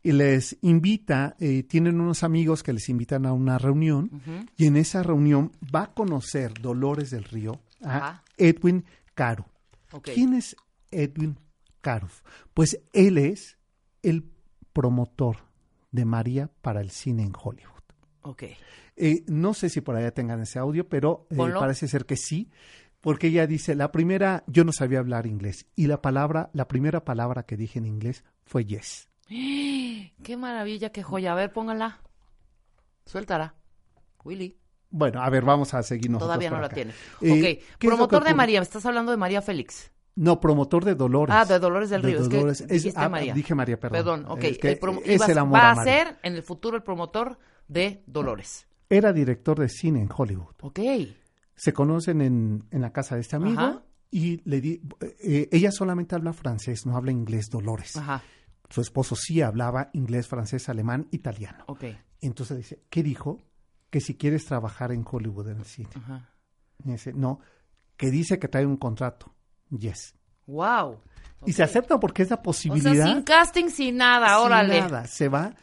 [0.01, 4.09] y les invita, eh, tienen unos amigos que les invitan a una reunión
[4.57, 8.23] y en esa reunión va a conocer Dolores del Río a.
[8.37, 9.45] Edwin Caro.
[10.01, 10.55] ¿Quién es
[10.91, 11.39] Edwin
[11.81, 12.07] Caro?
[12.53, 13.57] Pues él es
[14.01, 14.31] el
[14.73, 15.37] promotor
[15.91, 17.83] de María para el cine en Hollywood.
[18.23, 18.43] Ok.
[18.95, 22.51] Eh, no sé si por allá tengan ese audio, pero eh, parece ser que sí,
[23.01, 27.03] porque ella dice, la primera, yo no sabía hablar inglés, y la palabra, la primera
[27.03, 29.09] palabra que dije en inglés fue yes.
[30.23, 31.33] Qué maravilla, qué joya.
[31.33, 32.01] A ver, póngala.
[33.05, 33.55] Suéltala.
[34.23, 34.57] Willy.
[34.95, 36.91] Bueno, a ver, vamos a seguir nosotros Todavía no la tiene.
[37.19, 37.95] Eh, ¿qué ok.
[37.95, 38.35] Promotor de?
[38.35, 38.59] María.
[38.59, 39.91] Me estás hablando de María Félix.
[40.15, 41.35] No, promotor de Dolores.
[41.35, 42.19] Ah, de Dolores del De Río.
[42.51, 42.75] Es que.
[42.75, 43.33] Es- ah, María.
[43.33, 43.97] Dije María, perdón.
[43.97, 44.43] Perdón, ok.
[44.43, 46.83] Es que El promo- es ibas- el amor va a ser en el futuro el
[46.83, 48.67] promotor de Dolores.
[48.87, 50.53] Era director de cine en Hollywood.
[50.61, 50.79] Ok.
[51.55, 53.81] Se conocen en, en la casa de este amigo Ajá.
[54.11, 54.79] y le di,
[55.23, 57.97] eh, ella solamente habla francés, no habla inglés, Dolores.
[57.97, 58.21] Ajá.
[58.69, 61.63] Su esposo sí hablaba inglés, francés, alemán, italiano.
[61.67, 61.85] Ok.
[62.21, 63.39] Entonces dice, ¿qué dijo?
[63.93, 65.89] Que si quieres trabajar en Hollywood en el cine.
[65.95, 66.27] Ajá.
[66.83, 67.41] Y dice, no,
[67.95, 69.31] que dice que trae un contrato.
[69.69, 70.15] Yes.
[70.47, 70.99] Wow.
[71.45, 72.91] Y se acepta porque es la O posibilidad.
[72.91, 74.79] sea, sin casting, sin nada, sin órale.
[74.81, 75.53] nada, se va.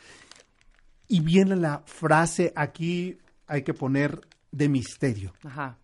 [1.08, 4.20] Y viene la frase, aquí hay que poner
[4.52, 5.32] de misterio.
[5.42, 5.78] Ajá.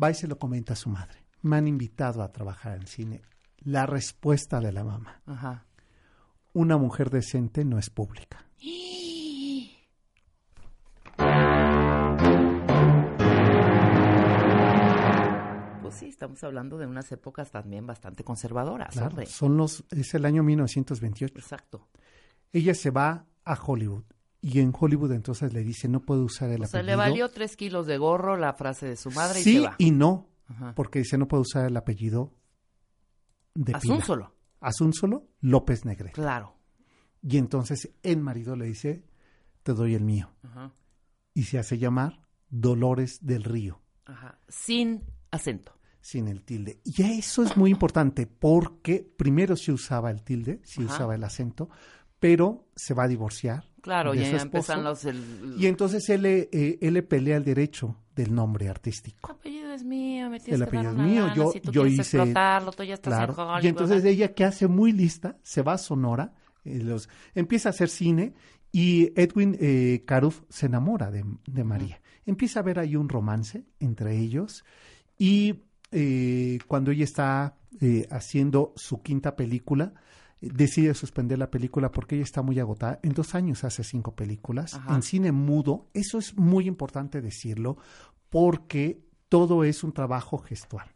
[0.00, 1.24] Va y se lo comenta a su madre.
[1.42, 3.22] Me han invitado a trabajar en cine.
[3.58, 5.20] La respuesta de la mamá.
[5.26, 5.66] Ajá.
[6.52, 8.46] Una mujer decente no es pública.
[15.88, 19.26] Pues sí, estamos hablando de unas épocas también bastante conservadoras, Claro, hombre.
[19.26, 21.34] son los, es el año 1928.
[21.38, 21.88] Exacto.
[22.52, 24.04] Ella se va a Hollywood
[24.40, 26.96] y en Hollywood entonces le dice no puede usar el O sea, apellido.
[26.96, 29.74] le valió tres kilos de gorro la frase de su madre y sí se va.
[29.78, 30.74] y no, Ajá.
[30.74, 32.32] porque dice no puede usar el apellido
[33.54, 33.78] de pila.
[33.78, 34.34] Asúnsolo.
[34.60, 36.12] Asúnsolo López Negre.
[36.12, 36.54] Claro.
[37.22, 39.04] Y entonces el marido le dice
[39.62, 40.72] te doy el mío Ajá.
[41.34, 44.38] y se hace llamar Dolores del Río Ajá.
[44.48, 45.72] Sin acento.
[46.08, 46.80] Sin el tilde.
[46.84, 50.94] Y eso es muy importante porque primero se usaba el tilde, se Ajá.
[50.94, 51.68] usaba el acento,
[52.18, 53.64] pero se va a divorciar.
[53.82, 54.72] Claro, de ya su esposo.
[54.72, 55.04] empiezan los...
[55.04, 59.32] El, Y entonces él, le- eh, él le pelea el derecho del nombre El artístico.
[59.32, 61.86] apellido es mío, me tienes El que dar apellido es mío, yo- si tú yo
[61.86, 63.32] hice- explotarlo, tú ya estás en Claro.
[63.34, 66.32] Hollywood, Y entonces ella que hace muy lista, se va a Sonora,
[66.64, 68.32] eh, los, empieza a hacer cine
[68.72, 72.00] y Edwin eh, Caruf se enamora de, de María.
[72.24, 74.64] Empieza a ver ahí un romance entre ellos
[75.18, 79.94] y eh, cuando ella está eh, haciendo su quinta película,
[80.40, 83.00] eh, decide suspender la película porque ella está muy agotada.
[83.02, 84.94] En dos años hace cinco películas Ajá.
[84.94, 85.88] en cine mudo.
[85.94, 87.76] Eso es muy importante decirlo
[88.28, 90.88] porque todo es un trabajo gestual.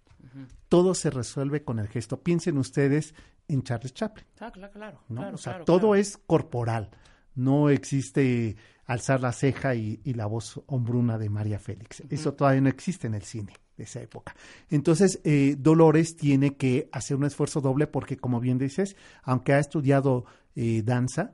[0.68, 2.22] Todo se resuelve con el gesto.
[2.22, 3.14] Piensen ustedes
[3.48, 4.26] en Charles Chaplin.
[4.40, 5.20] Ah, claro, claro, ¿no?
[5.20, 6.90] claro, o sea, todo es corporal.
[7.34, 12.02] No existe alzar la ceja y, y la voz hombruna de María Félix.
[12.08, 14.34] Eso todavía no existe en el cine de esa época.
[14.70, 19.58] Entonces, eh, Dolores tiene que hacer un esfuerzo doble porque, como bien dices, aunque ha
[19.58, 21.32] estudiado eh, danza,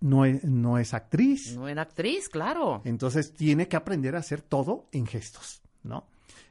[0.00, 1.56] no es, no es actriz.
[1.56, 2.82] No era actriz, claro.
[2.84, 6.06] Entonces, tiene que aprender a hacer todo en gestos, ¿no?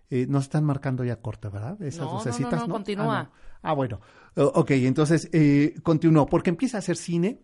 [0.10, 1.82] Eh, nos están marcando ya corte, ¿verdad?
[1.82, 3.20] Esas No, no, no, lucecitas, no, continúa.
[3.20, 3.32] Ah, no.
[3.64, 4.00] Ah, bueno.
[4.36, 7.40] Ok, entonces eh, continuó, porque empieza a hacer cine,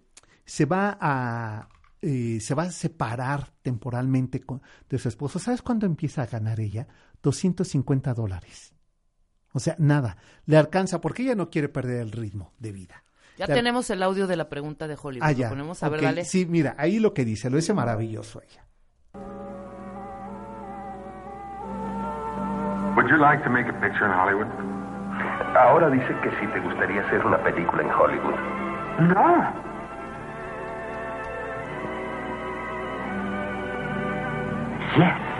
[0.45, 1.69] se va a,
[2.01, 5.39] eh, se va a separar temporalmente con- de su esposo.
[5.39, 6.87] ¿Sabes cuándo empieza a ganar ella?
[7.23, 8.73] 250 dólares.
[9.53, 13.03] O sea, nada, le alcanza porque ella no quiere perder el ritmo de vida.
[13.37, 15.25] Ya Le- tenemos el audio de la pregunta de Hollywood.
[15.27, 15.49] Ah, Lo ya.
[15.49, 16.25] ponemos a ver, Ok, dale.
[16.25, 18.65] Sí, mira, ahí lo que dice, lo dice maravilloso ella.
[22.95, 24.47] Would you like to make a picture in Hollywood?
[25.57, 28.35] Ahora dice que sí te gustaría hacer una película en Hollywood.
[29.13, 29.71] No.
[34.97, 35.30] Yes.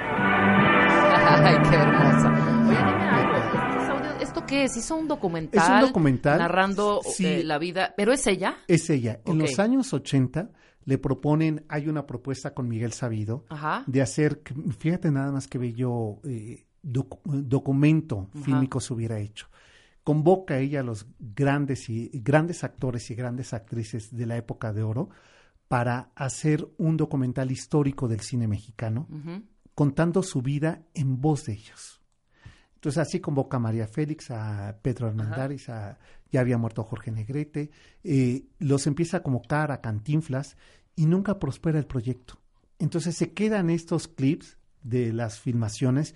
[1.46, 2.32] Ay, qué hermosa.
[2.68, 3.38] Oye, dime algo.
[3.38, 4.78] ¿Estos audios- ¿Esto qué es?
[4.78, 5.62] ¿Hizo un documental?
[5.64, 7.26] Es un documental, Narrando sí.
[7.26, 7.94] eh, la vida.
[7.98, 8.56] ¿Pero es ella?
[8.68, 9.20] Es ella.
[9.26, 10.50] En los años 80
[10.86, 13.84] le proponen, hay una propuesta con Miguel Sabido Ajá.
[13.88, 14.42] de hacer,
[14.80, 18.44] fíjate nada más que bello eh, docu- documento Ajá.
[18.46, 19.48] fílmico se hubiera hecho.
[20.04, 24.82] Convoca ella a los grandes y grandes actores y grandes actrices de la época de
[24.82, 25.10] oro
[25.68, 29.44] para hacer un documental histórico del cine mexicano, Ujú.
[29.82, 32.04] Contando su vida en voz de ellos.
[32.76, 35.98] Entonces así convoca a María Félix, a Pedro Hernández, a,
[36.32, 37.72] ya había muerto Jorge Negrete,
[38.04, 40.56] eh, los empieza a convocar a Cantinflas
[40.96, 42.36] y nunca prospera el proyecto.
[42.78, 46.14] Entonces se quedan estos clips de las filmaciones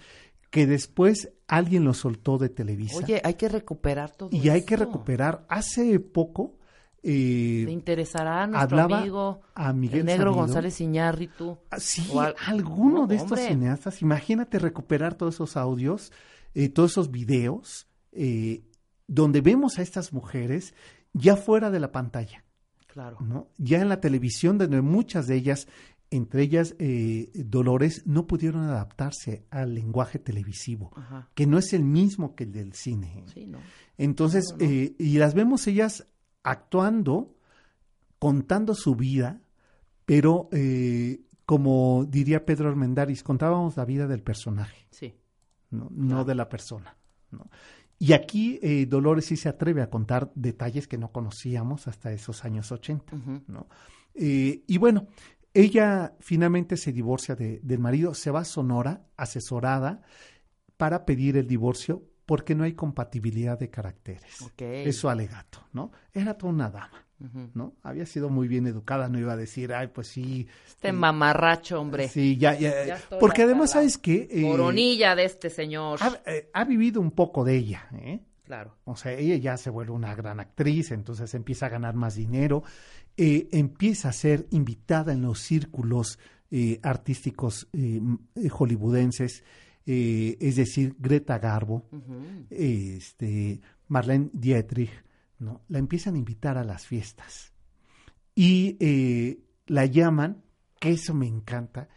[0.51, 4.77] que después alguien los soltó de Televisa Oye, hay que recuperar todo y hay que
[4.77, 5.43] recuperar.
[5.49, 6.59] Hace poco
[7.07, 10.41] eh, ¿Te interesará a nuestro hablaba amigo a Miguel el negro Sabido.
[10.45, 11.57] González Iñárritu?
[11.69, 13.47] Ah, Sí, O al- alguno No, de estos hombre.
[13.47, 16.11] cineastas, imagínate recuperar todos esos audios,
[16.55, 18.63] eh, todos esos videos, eh,
[19.07, 20.73] donde vemos a estas mujeres
[21.13, 22.43] ya fuera de la pantalla,
[22.87, 23.17] Claro.
[23.21, 23.49] ¿no?
[23.57, 25.67] Ya en la televisión, donde muchas de ellas,
[26.11, 31.29] entre ellas eh, Dolores, no pudieron adaptarse al lenguaje televisivo, Ajá.
[31.35, 33.23] que no es el mismo que el del cine.
[33.33, 33.59] Sí, ¿no?
[33.97, 36.07] Entonces, No, y las vemos ellas
[36.45, 37.35] actuando,
[38.19, 39.41] contando su vida,
[40.05, 45.13] pero eh, como diría Pedro Armendáriz, contábamos la vida del personaje, Sí.
[45.71, 46.95] no, no de la persona.
[47.31, 47.49] ¿no?
[47.99, 52.45] Y aquí eh, Dolores sí se atreve a contar detalles que no conocíamos hasta esos
[52.45, 53.15] años 80.
[53.15, 53.41] Ujú.
[53.47, 53.67] ¿no?
[54.13, 55.07] Eh, y bueno,
[55.53, 60.01] ella finalmente se divorcia de- del marido, se va a Sonora asesorada
[60.77, 64.41] para pedir el divorcio porque no hay compatibilidad de caracteres.
[64.41, 64.61] Ok.
[64.61, 65.91] Es su alegato, ¿no?
[66.13, 67.05] Era toda una dama.
[67.53, 67.75] ¿no?
[67.81, 70.47] Había sido muy bien educada, no iba a decir, ay, pues sí.
[70.67, 72.09] Este mamarracho, hombre.
[72.09, 72.99] Sí, ya, ya.
[73.19, 74.27] porque además, ¿sabes qué?
[74.29, 75.99] Eh, coronilla de este señor.
[76.25, 78.19] Eh, ha, vivido un poco de ella, ¿eh?
[78.43, 78.75] Claro.
[78.83, 82.63] O sea, ella ya se vuelve una gran actriz, entonces empieza a ganar más dinero,
[83.17, 86.19] eh, empieza a ser invitada en los círculos
[86.83, 87.67] artísticos
[88.49, 89.43] hollywoodenses,
[89.85, 91.89] es decir, Greta Garbo,
[92.49, 94.91] este, Marlene Dietrich,
[95.39, 95.61] ¿no?
[95.67, 97.53] La empiezan a invitar a las fiestas
[98.35, 100.43] y eh, la llaman,
[100.79, 101.87] que eso me encanta,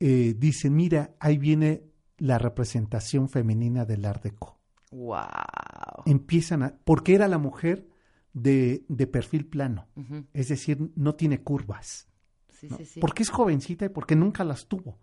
[0.00, 1.84] eh, dicen, mira, ahí viene
[2.18, 4.58] la representación femenina del Art Deco.
[4.90, 6.04] Wow.
[6.06, 7.88] Empiezan a, porque era la mujer
[8.32, 9.88] de, de perfil plano,
[10.32, 12.08] es decir, no tiene curvas.
[12.48, 13.00] Sí, sí, sí.
[13.00, 14.98] Porque es jovencita y porque nunca las tuvo.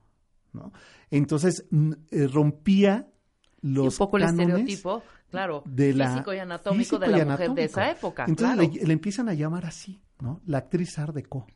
[0.53, 0.71] ¿No?
[1.09, 1.65] Entonces
[2.11, 3.07] eh, rompía
[3.61, 7.91] los un poco el estereotipo claro, de físico y anatómico de la mujer de esa
[7.91, 8.25] época.
[8.27, 10.41] Entonces le, empiezan a llamar así, ¿no?
[10.45, 11.47] La actriz Art Deco.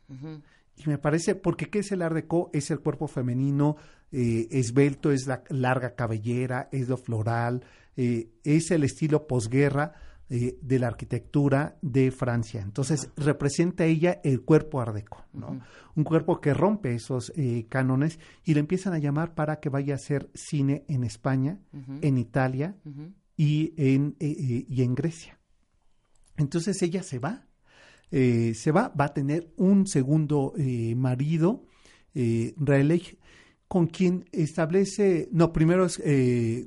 [0.76, 2.50] Y me parece, porque ¿qué es el Art Deco?
[2.52, 3.76] Es el cuerpo femenino
[4.10, 7.64] eh, esbelto, es la larga cabellera, es lo floral,
[7.96, 9.94] eh, es el estilo posguerra
[10.34, 12.62] eh, de la arquitectura de Francia.
[12.62, 15.60] Entonces representa ella el cuerpo Art Deco, ¿no?
[15.94, 17.30] Un cuerpo que rompe esos
[17.68, 21.60] cánones y le empiezan a llamar para que vaya a hacer cine en España,
[22.00, 22.76] en Italia,
[23.36, 25.38] y en, eh, eh, y en Grecia.
[26.36, 27.46] Entonces ella se va,
[28.10, 30.54] eh, se va, va a tener un segundo
[30.96, 31.66] marido,
[32.14, 32.54] eh,
[33.72, 35.98] con quien establece, no, primero es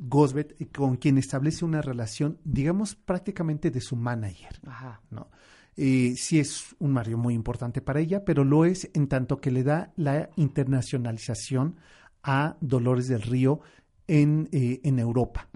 [0.09, 5.03] Gosbet, con quien establece una relación, digamos, prácticamente de su manager, Ajá.
[5.11, 5.29] ¿no?
[5.75, 9.61] sí es un marido muy importante para ella, pero lo es en tanto que le
[9.61, 11.75] da la internacionalización
[12.23, 13.61] a Dolores del Río
[14.07, 15.47] en, en Europa.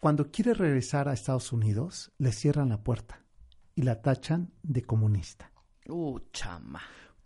[0.00, 3.26] Cuando quiere regresar a Estados Unidos, le cierran la puerta
[3.74, 5.52] y la tachan de comunista.
[5.86, 6.80] Uh, chama.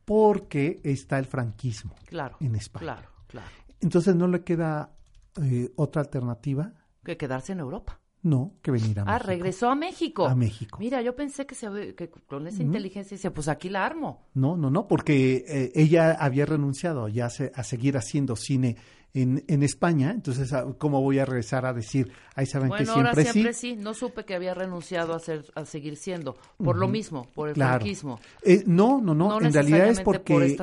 [0.05, 2.85] Porque está el franquismo claro, en España.
[2.85, 3.49] Claro, claro.
[3.81, 4.93] Entonces no le queda
[5.41, 6.73] eh, otra alternativa.
[7.05, 8.02] Que quedarse en Europa.
[8.23, 9.11] No, que venir a ah, México.
[9.15, 10.27] Ah, regresó a México.
[10.27, 10.79] A México.
[10.79, 14.29] Mira, yo pensé que, se, que con esa inteligencia dice, pues aquí la armo.
[14.35, 18.77] No, no, no, porque eh, ella había renunciado ya a seguir haciendo cine
[19.15, 23.09] en, en España, entonces, ah, ¿cómo voy a regresar a decir, ahí saben que siempre,
[23.11, 23.77] ahora siempre sí?
[23.77, 27.55] No supe que había renunciado a, ser, a seguir siendo, por lo mismo, por el
[27.55, 28.21] franquismo.
[28.43, 30.57] Eh, no, no, no, en realidad es porque,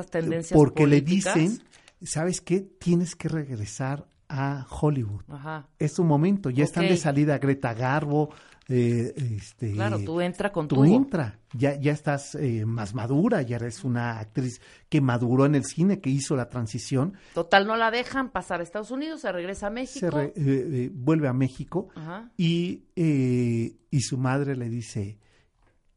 [0.52, 1.62] porque le dicen,
[2.02, 2.60] ¿sabes qué?
[2.60, 5.22] Tienes que regresar a Hollywood.
[5.28, 5.68] Ajá.
[5.78, 8.30] Es su momento, ya están de salida Greta Garbo,
[8.72, 13.56] eh, este, claro, tú entra con tú entra, ya, ya estás eh, más madura, ya
[13.56, 17.14] eres una actriz que maduró en el cine, que hizo la transición.
[17.34, 20.08] Total, no la dejan pasar a Estados Unidos, se regresa a México.
[20.08, 21.88] Se eh, vuelve a México
[22.36, 25.18] y, y su madre le dice,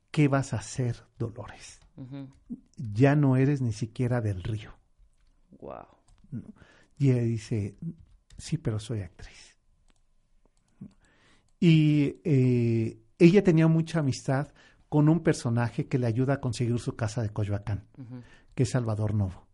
[0.09, 1.79] ¿qué vas a hacer, Dolores?
[2.75, 4.71] Ya no eres ni siquiera del río.
[5.59, 5.85] Wow.
[6.97, 7.75] Y ella dice,
[8.37, 9.57] sí, pero soy actriz.
[11.59, 14.49] Y eh, ella tenía mucha amistad
[14.89, 17.87] con un personaje que le ayuda a conseguir su casa de Coyoacán,
[18.53, 19.47] que es Salvador Novo,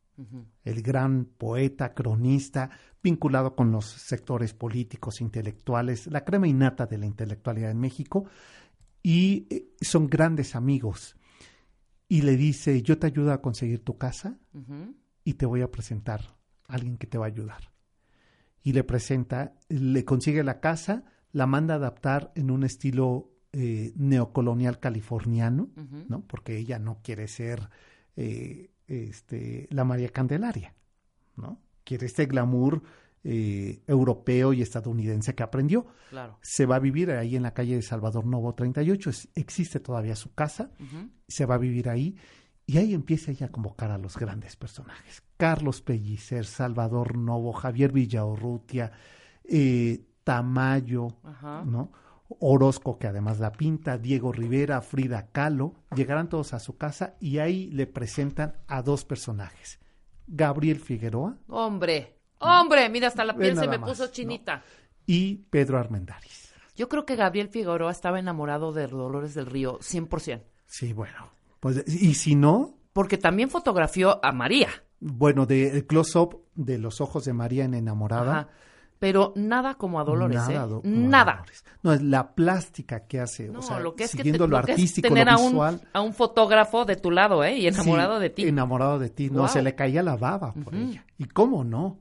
[0.66, 7.06] el gran poeta, cronista, vinculado con los sectores políticos, intelectuales, la crema innata de la
[7.06, 8.26] intelectualidad en México,
[9.02, 11.16] y eh, son grandes amigos.
[12.08, 14.38] Y le dice, yo te ayudo a conseguir tu casa
[15.24, 16.22] y te voy a presentar
[16.68, 17.72] a alguien que te va a ayudar.
[18.64, 23.94] Y le presenta, le consigue la casa, la manda a adaptar en un estilo eh,
[23.96, 25.70] neocolonial californiano,
[26.08, 26.22] ¿no?
[26.22, 27.70] Porque ella no quiere ser
[28.16, 30.76] eh, este, la María Candelaria,
[31.36, 31.60] ¿no?
[31.84, 32.84] Quiere este glamour
[33.24, 35.88] eh, europeo y estadounidense que aprendió.
[36.10, 36.38] Claro.
[36.42, 40.34] Se va a vivir ahí en la calle de Salvador Novo 38, existe todavía su
[40.34, 40.72] casa,
[41.28, 42.18] se va a vivir ahí
[42.70, 45.24] y ahí empieza ella a convocar a los grandes personajes.
[45.38, 48.92] Carlos Pellicer, Salvador Novo, Javier Villaurrutia,
[49.44, 51.08] eh, Tamayo,
[51.66, 51.92] ¿no?
[52.28, 57.40] Orozco, que además la pinta, Diego Rivera, Frida Kahlo, llegarán todos a su casa y
[57.40, 59.80] ahí le presentan a dos personajes.
[60.28, 61.40] Gabriel Figueroa.
[61.48, 64.62] Hombre, hombre, mira, hasta la piel se me puso chinita.
[65.08, 66.54] Y Pedro Armendáriz.
[66.76, 70.44] Yo creo que Gabriel Figueroa estaba enamorado de Dolores del Río, 100%.
[70.68, 71.39] Sí, bueno.
[71.60, 72.78] Pues, y si no.
[72.94, 74.70] Porque también fotografió a María.
[75.00, 78.50] Bueno, de close-up de los ojos de María en Enamorada
[79.00, 80.60] pero nada como a Dolores, ¿eh?
[80.84, 81.46] nada.
[81.82, 85.28] No, es la plástica que hace, o sea, lo que es siguiendo lo, artístico, tener
[85.28, 85.76] lo visual.
[85.76, 87.58] A un, a un, fotógrafo de tu lado, ¿eh?
[87.58, 88.44] Y enamorado de ti.
[88.44, 91.06] Enamorado de ti, no, se le caía la baba por ella.
[91.18, 92.00] ¿Y cómo no?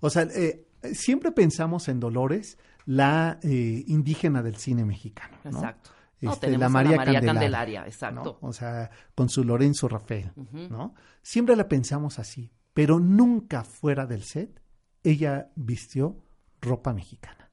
[0.00, 5.50] O sea, eh, siempre pensamos en Dolores, la eh, indígena del cine mexicano, ¿no?
[5.50, 5.90] Exacto.
[6.20, 8.38] No, este, tenemos la a María, María Candelaria, Candelaria, exacto.
[8.42, 8.48] ¿no?
[8.48, 10.32] O sea, con su Lorenzo Rafael,
[10.70, 10.94] ¿no?
[11.22, 14.60] Siempre la pensamos así, pero nunca fuera del set
[15.02, 16.22] ella vistió
[16.60, 17.50] ropa mexicana.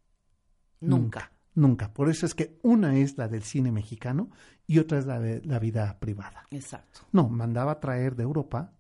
[0.82, 1.32] Nunca.
[1.56, 1.92] Nunca.
[1.92, 4.30] Por eso es que una es la del cine mexicano
[4.68, 6.46] y otra es la de la vida privada.
[6.52, 7.02] Exacto.
[7.12, 8.74] No, mandaba a traer de Europa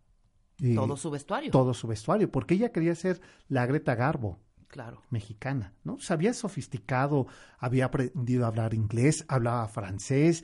[0.59, 1.51] eh, Todo su vestuario.
[1.51, 5.01] todo su vestuario, porque ella quería ser la Greta Garbo Claro.
[5.09, 5.99] mexicana, ¿no?
[5.99, 10.43] Se había sofisticado, había aprendido a hablar inglés, hablaba francés,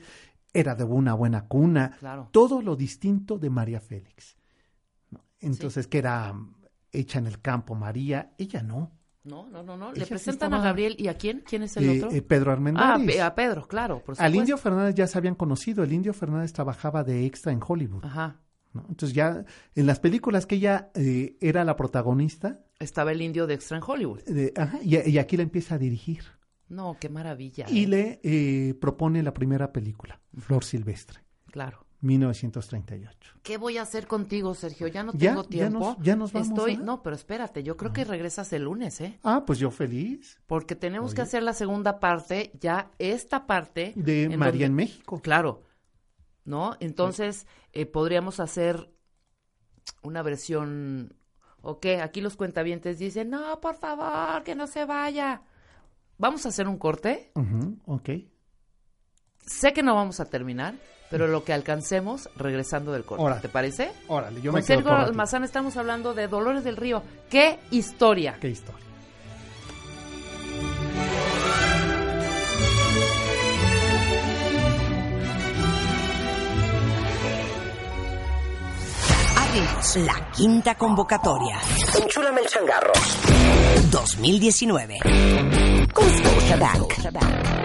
[0.52, 2.28] era de una buena cuna, Claro.
[2.32, 4.36] todo lo distinto de María Félix.
[5.10, 5.20] ¿no?
[5.40, 6.54] Entonces, que era mm,
[6.92, 8.92] hecha en el campo María, ella no.
[9.24, 9.90] No, no, no, no.
[9.90, 11.42] Ella Le presentan estaba- a Gabriel y a quién?
[11.46, 12.10] ¿Quién es el Eh, otro?
[12.16, 13.06] eh, Pedro ah, Armendáriz.
[13.06, 14.02] Pe- a Pedro, claro.
[14.04, 14.34] Por Al.
[14.34, 18.04] Indio Fernández ya se habían conocido, el Indio Fernández trabajaba de extra en Hollywood.
[18.04, 18.40] Ajá.
[18.74, 18.84] ¿no?
[18.88, 19.44] Entonces ya
[19.74, 23.82] en las películas que ella eh, era la protagonista, Estaba el indio de Extra en
[23.86, 24.20] Hollywood.
[24.26, 26.24] eh, ajá, y, y aquí la empieza a dirigir.
[26.68, 27.66] No, qué maravilla.
[27.68, 27.88] Y eh.
[27.88, 31.20] le eh, propone la primera película, Flor Silvestre,
[31.50, 31.84] Claro.
[32.00, 33.38] 1938.
[33.42, 34.88] ¿Qué voy a hacer contigo, Sergio?
[34.88, 35.78] Ya no tengo ya tiempo.
[35.78, 36.80] nos- ya nos vamos, Estoy, ¿ah?
[36.82, 39.18] no, pero espérate, yo creo que regresas el lunes, ¿eh?
[39.22, 40.38] Ah, pues yo feliz.
[40.46, 44.74] Porque tenemos que hacer la segunda parte, ya esta parte De en María donde- en
[44.74, 45.20] México.
[45.22, 45.62] Claro.
[46.44, 46.76] ¿No?
[46.80, 48.90] Entonces, eh, podríamos hacer
[50.02, 51.14] una versión.
[51.64, 52.00] ¿O qué?
[52.00, 55.42] Aquí los cuentavientes dicen, no, por favor, que no se vaya.
[56.18, 57.32] Vamos a hacer un corte.
[57.34, 58.10] Ujú, ok.
[59.46, 60.74] Sé que no vamos a terminar,
[61.10, 63.24] pero lo que alcancemos regresando del corte.
[63.24, 63.40] Órale.
[63.40, 63.92] ¿Te parece?
[64.08, 64.94] Órale, yo Con me quedo Sergio.
[64.94, 67.02] Almazán estamos hablando de Dolores del Río.
[67.30, 68.36] ¡Qué historia!
[68.40, 68.84] Qué historia.
[79.54, 81.56] La quinta convocatoria.
[82.02, 82.92] Enchúlame el changarro.
[83.88, 84.98] 2019.
[85.92, 86.92] Con Scotiabank.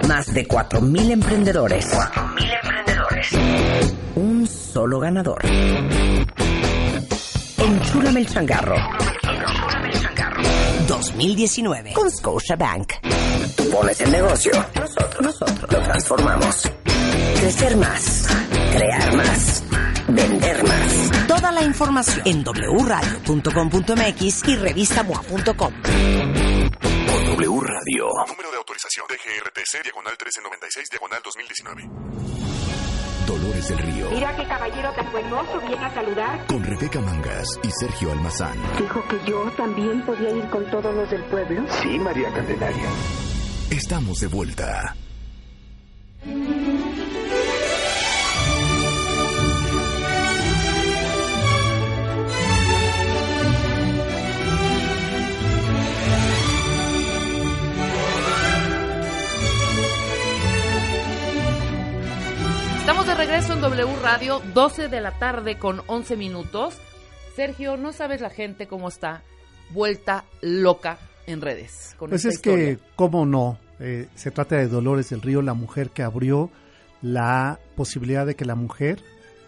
[0.08, 1.88] Más de 4.000 emprendedores.
[1.88, 3.32] 4.000 emprendedores.
[4.14, 5.44] Un solo ganador.
[7.58, 8.76] Enchúlame el changarro.
[10.88, 11.94] 2019.
[11.94, 12.94] Con Scotiabank.
[13.56, 14.52] Tú pones el negocio.
[14.76, 16.72] Nosotros, nosotros lo transformamos.
[17.40, 18.28] Crecer más.
[18.76, 19.64] Crear más.
[20.16, 21.28] Vender más.
[21.28, 25.54] Toda la información en wradio.com.mx y revistamoa.com.
[25.54, 28.08] Por W Radio.
[28.28, 31.90] Número de autorización DGRTC, diagonal 1396, diagonal 2019.
[33.28, 34.10] Dolores del Río.
[34.10, 36.48] Mira qué caballero tan hermoso viene a saludar.
[36.48, 38.58] Con Rebeca Mangas y Sergio Almazán.
[38.80, 41.64] Dijo que yo también podía ir con todos los del pueblo.
[41.82, 42.90] Sí, María Candelaria.
[43.70, 44.96] Estamos de vuelta.
[63.10, 66.78] De regreso en W Radio, 12 de la tarde con 11 minutos.
[67.36, 69.24] Sergio, no sabes la gente cómo está
[69.72, 71.96] vuelta loca en redes.
[71.98, 75.56] Con Pues esta es que, cómo no, Eh, se trata de Dolores del Río, la
[75.56, 76.52] mujer que abrió
[77.02, 79.02] la posibilidad de que la mujer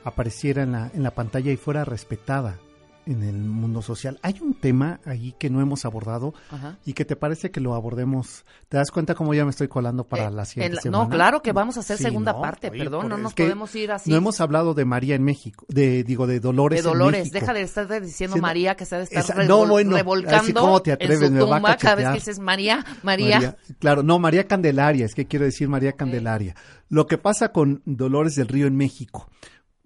[0.05, 2.57] apareciera en la, en la pantalla y fuera respetada
[3.06, 4.20] en el mundo social.
[4.22, 6.78] Hay un tema ahí que no hemos abordado Ajá.
[6.86, 8.45] y que te parece que lo abordemos.
[8.70, 11.04] ¿Te das cuenta cómo ya me estoy colando para Eh, la siguiente semana?
[11.06, 13.74] no, claro que vamos a hacer Sí, segunda no, parte, oye, perdón, no nos podemos
[13.76, 14.10] ir así.
[14.10, 17.39] No hemos hablado de María en México, de digo de Dolores de en Dolores, México.
[17.39, 18.41] deja de estar diciendo Sí.
[18.41, 21.28] María que se ha de estar Esa- revol- no, bueno, revolcando como te atreves, en
[21.28, 23.58] su me va a tumba cada vez que dices María, María.
[23.80, 26.56] Claro, no, María Candelaria, es que quiero decir María Candelaria.
[26.89, 29.30] Lo que pasa con Dolores del Río en México.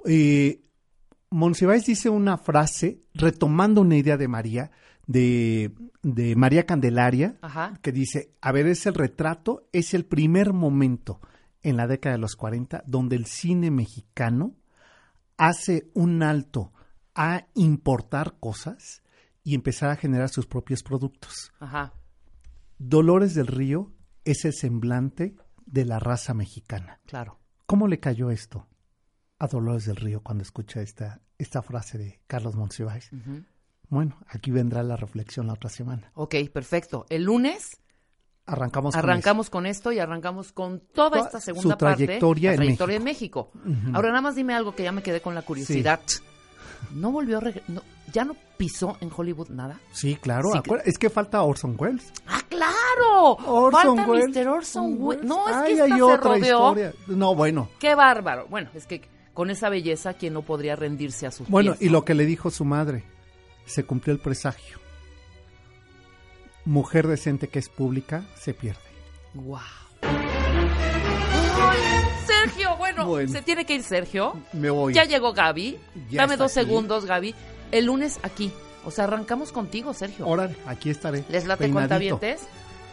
[0.06, 0.62] Eh,
[1.36, 4.72] Monsiváis dice una frase retomando una idea de María,
[5.06, 5.70] de,
[6.02, 7.78] de María Candelaria, Ajá.
[7.82, 11.20] que dice, a ver, es el retrato, es el primer momento
[11.62, 14.56] en la década de los 40 donde el cine mexicano
[15.36, 16.72] hace un alto
[17.16, 19.04] a importar cosas
[19.44, 21.52] y empezar a generar sus propios productos.
[21.60, 21.96] Ajá.
[22.78, 23.92] Dolores del Río
[24.24, 27.02] es el semblante de la raza mexicana.
[27.06, 27.42] Claro.
[27.66, 28.70] ¿Cómo le cayó esto
[29.38, 33.10] a Dolores del Río cuando escucha esta, esta frase de Carlos Monsiváis?
[33.90, 36.12] Bueno, aquí vendrá la reflexión la otra semana.
[36.16, 37.06] Ok, perfecto.
[37.10, 37.80] El lunes
[38.48, 42.06] Arrancamos con arrancamos con esto y arrancamos con toda esta su segunda parte.
[42.06, 43.52] trayectoria la en trayectoria en México.
[43.94, 46.00] Ahora nada más dime algo que ya me quedé con la curiosidad.
[46.94, 47.82] No volvió a no,
[48.14, 49.80] ya no pisó en Hollywood nada.
[49.92, 50.50] Sí, claro.
[50.54, 52.12] Sí, Es que falta Orson Welles.
[52.28, 53.32] ¡Ah, claro!
[53.48, 54.30] Orson Falta Welles.
[54.36, 54.48] Mr.
[54.48, 55.26] Orson Welles.
[55.26, 56.60] No, es Ay, que esta hay se otra rodeó.
[56.70, 56.94] historia.
[57.08, 57.70] No, bueno.
[57.80, 58.46] ¡Qué bárbaro!
[58.48, 59.02] Bueno, es que
[59.36, 61.84] con esa belleza, ¿quién no podría rendirse a sus Bueno, pies?
[61.84, 63.04] y lo que le dijo su madre,
[63.68, 64.80] se cumplió el presagio.
[66.66, 68.80] Mujer decente que es pública, se pierde.
[69.36, 69.60] ¡Wow!
[72.26, 73.32] Sergio, bueno, Bueno.
[73.32, 74.34] se tiene que ir Sergio.
[74.54, 74.94] Me voy.
[74.94, 75.78] Ya llegó Gaby.
[76.10, 76.66] Ya Dame dos aquí.
[76.66, 77.36] segundos, Gaby.
[77.72, 78.52] El lunes aquí.
[78.84, 80.28] O sea, arrancamos contigo, Sergio.
[80.28, 81.24] Órale, aquí estaré.
[81.30, 82.42] ¿Les late cuentavientes?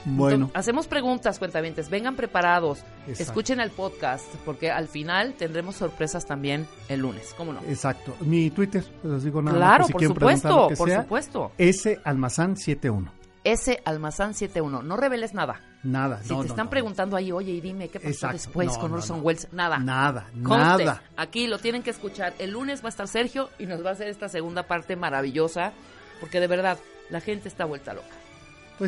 [0.04, 1.88] Bueno, Entonces, hacemos preguntas, cuentavientes.
[1.88, 2.80] Vengan preparados.
[3.06, 3.22] Exacto.
[3.22, 7.34] Escuchen el podcast, porque al final tendremos sorpresas también el lunes.
[7.36, 7.60] ¿Cómo no?
[7.68, 8.14] exacto.
[8.20, 11.02] Mi Twitter, les digo nada más, Claro, si por supuesto, por sea.
[11.02, 11.52] supuesto.
[11.58, 13.12] S Almazán 71.
[13.44, 14.82] Ese Almazán 71.
[14.82, 15.60] No reveles nada.
[15.82, 16.70] Nada, Si no, te no, están no.
[16.70, 18.36] preguntando ahí, oye, y dime, ¿qué pasó Exacto.
[18.36, 19.18] después con Orson.
[19.22, 19.48] Welles?
[19.52, 19.78] Nada.
[19.80, 21.02] Nada, Conste, nada.
[21.16, 22.34] Aquí lo tienen que escuchar.
[22.38, 25.72] El lunes va a estar Sergio y nos va a hacer esta segunda parte maravillosa,
[26.20, 26.78] porque de verdad,
[27.10, 28.06] la gente está vuelta loca.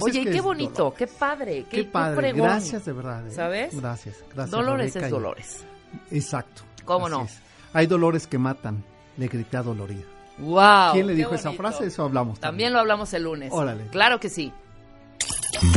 [0.00, 0.94] Pues Oye, es que qué bonito, dolor.
[0.94, 2.32] qué padre, qué, Qué padre.
[2.32, 3.26] Gracias de verdad.
[3.26, 3.30] ¿eh?
[3.30, 3.80] ¿Sabes?
[3.80, 4.50] Gracias, gracias.
[4.50, 5.64] Dolores Rebeca, es y- Dolores.
[6.10, 6.62] Exacto.
[6.84, 7.22] ¿Cómo no?
[7.22, 7.38] es.
[7.72, 8.82] Hay dolores que matan.
[9.16, 10.02] Le grité a dolorida.
[10.38, 10.92] Wow.
[10.94, 11.86] ¿Quién le dijo esa frase?
[11.86, 12.40] Eso hablamos.
[12.40, 13.50] También lo hablamos el lunes.
[13.52, 13.86] Órale.
[13.92, 14.52] Claro que sí.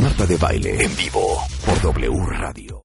[0.02, 2.76] Marta de Baile en vivo por W Radio.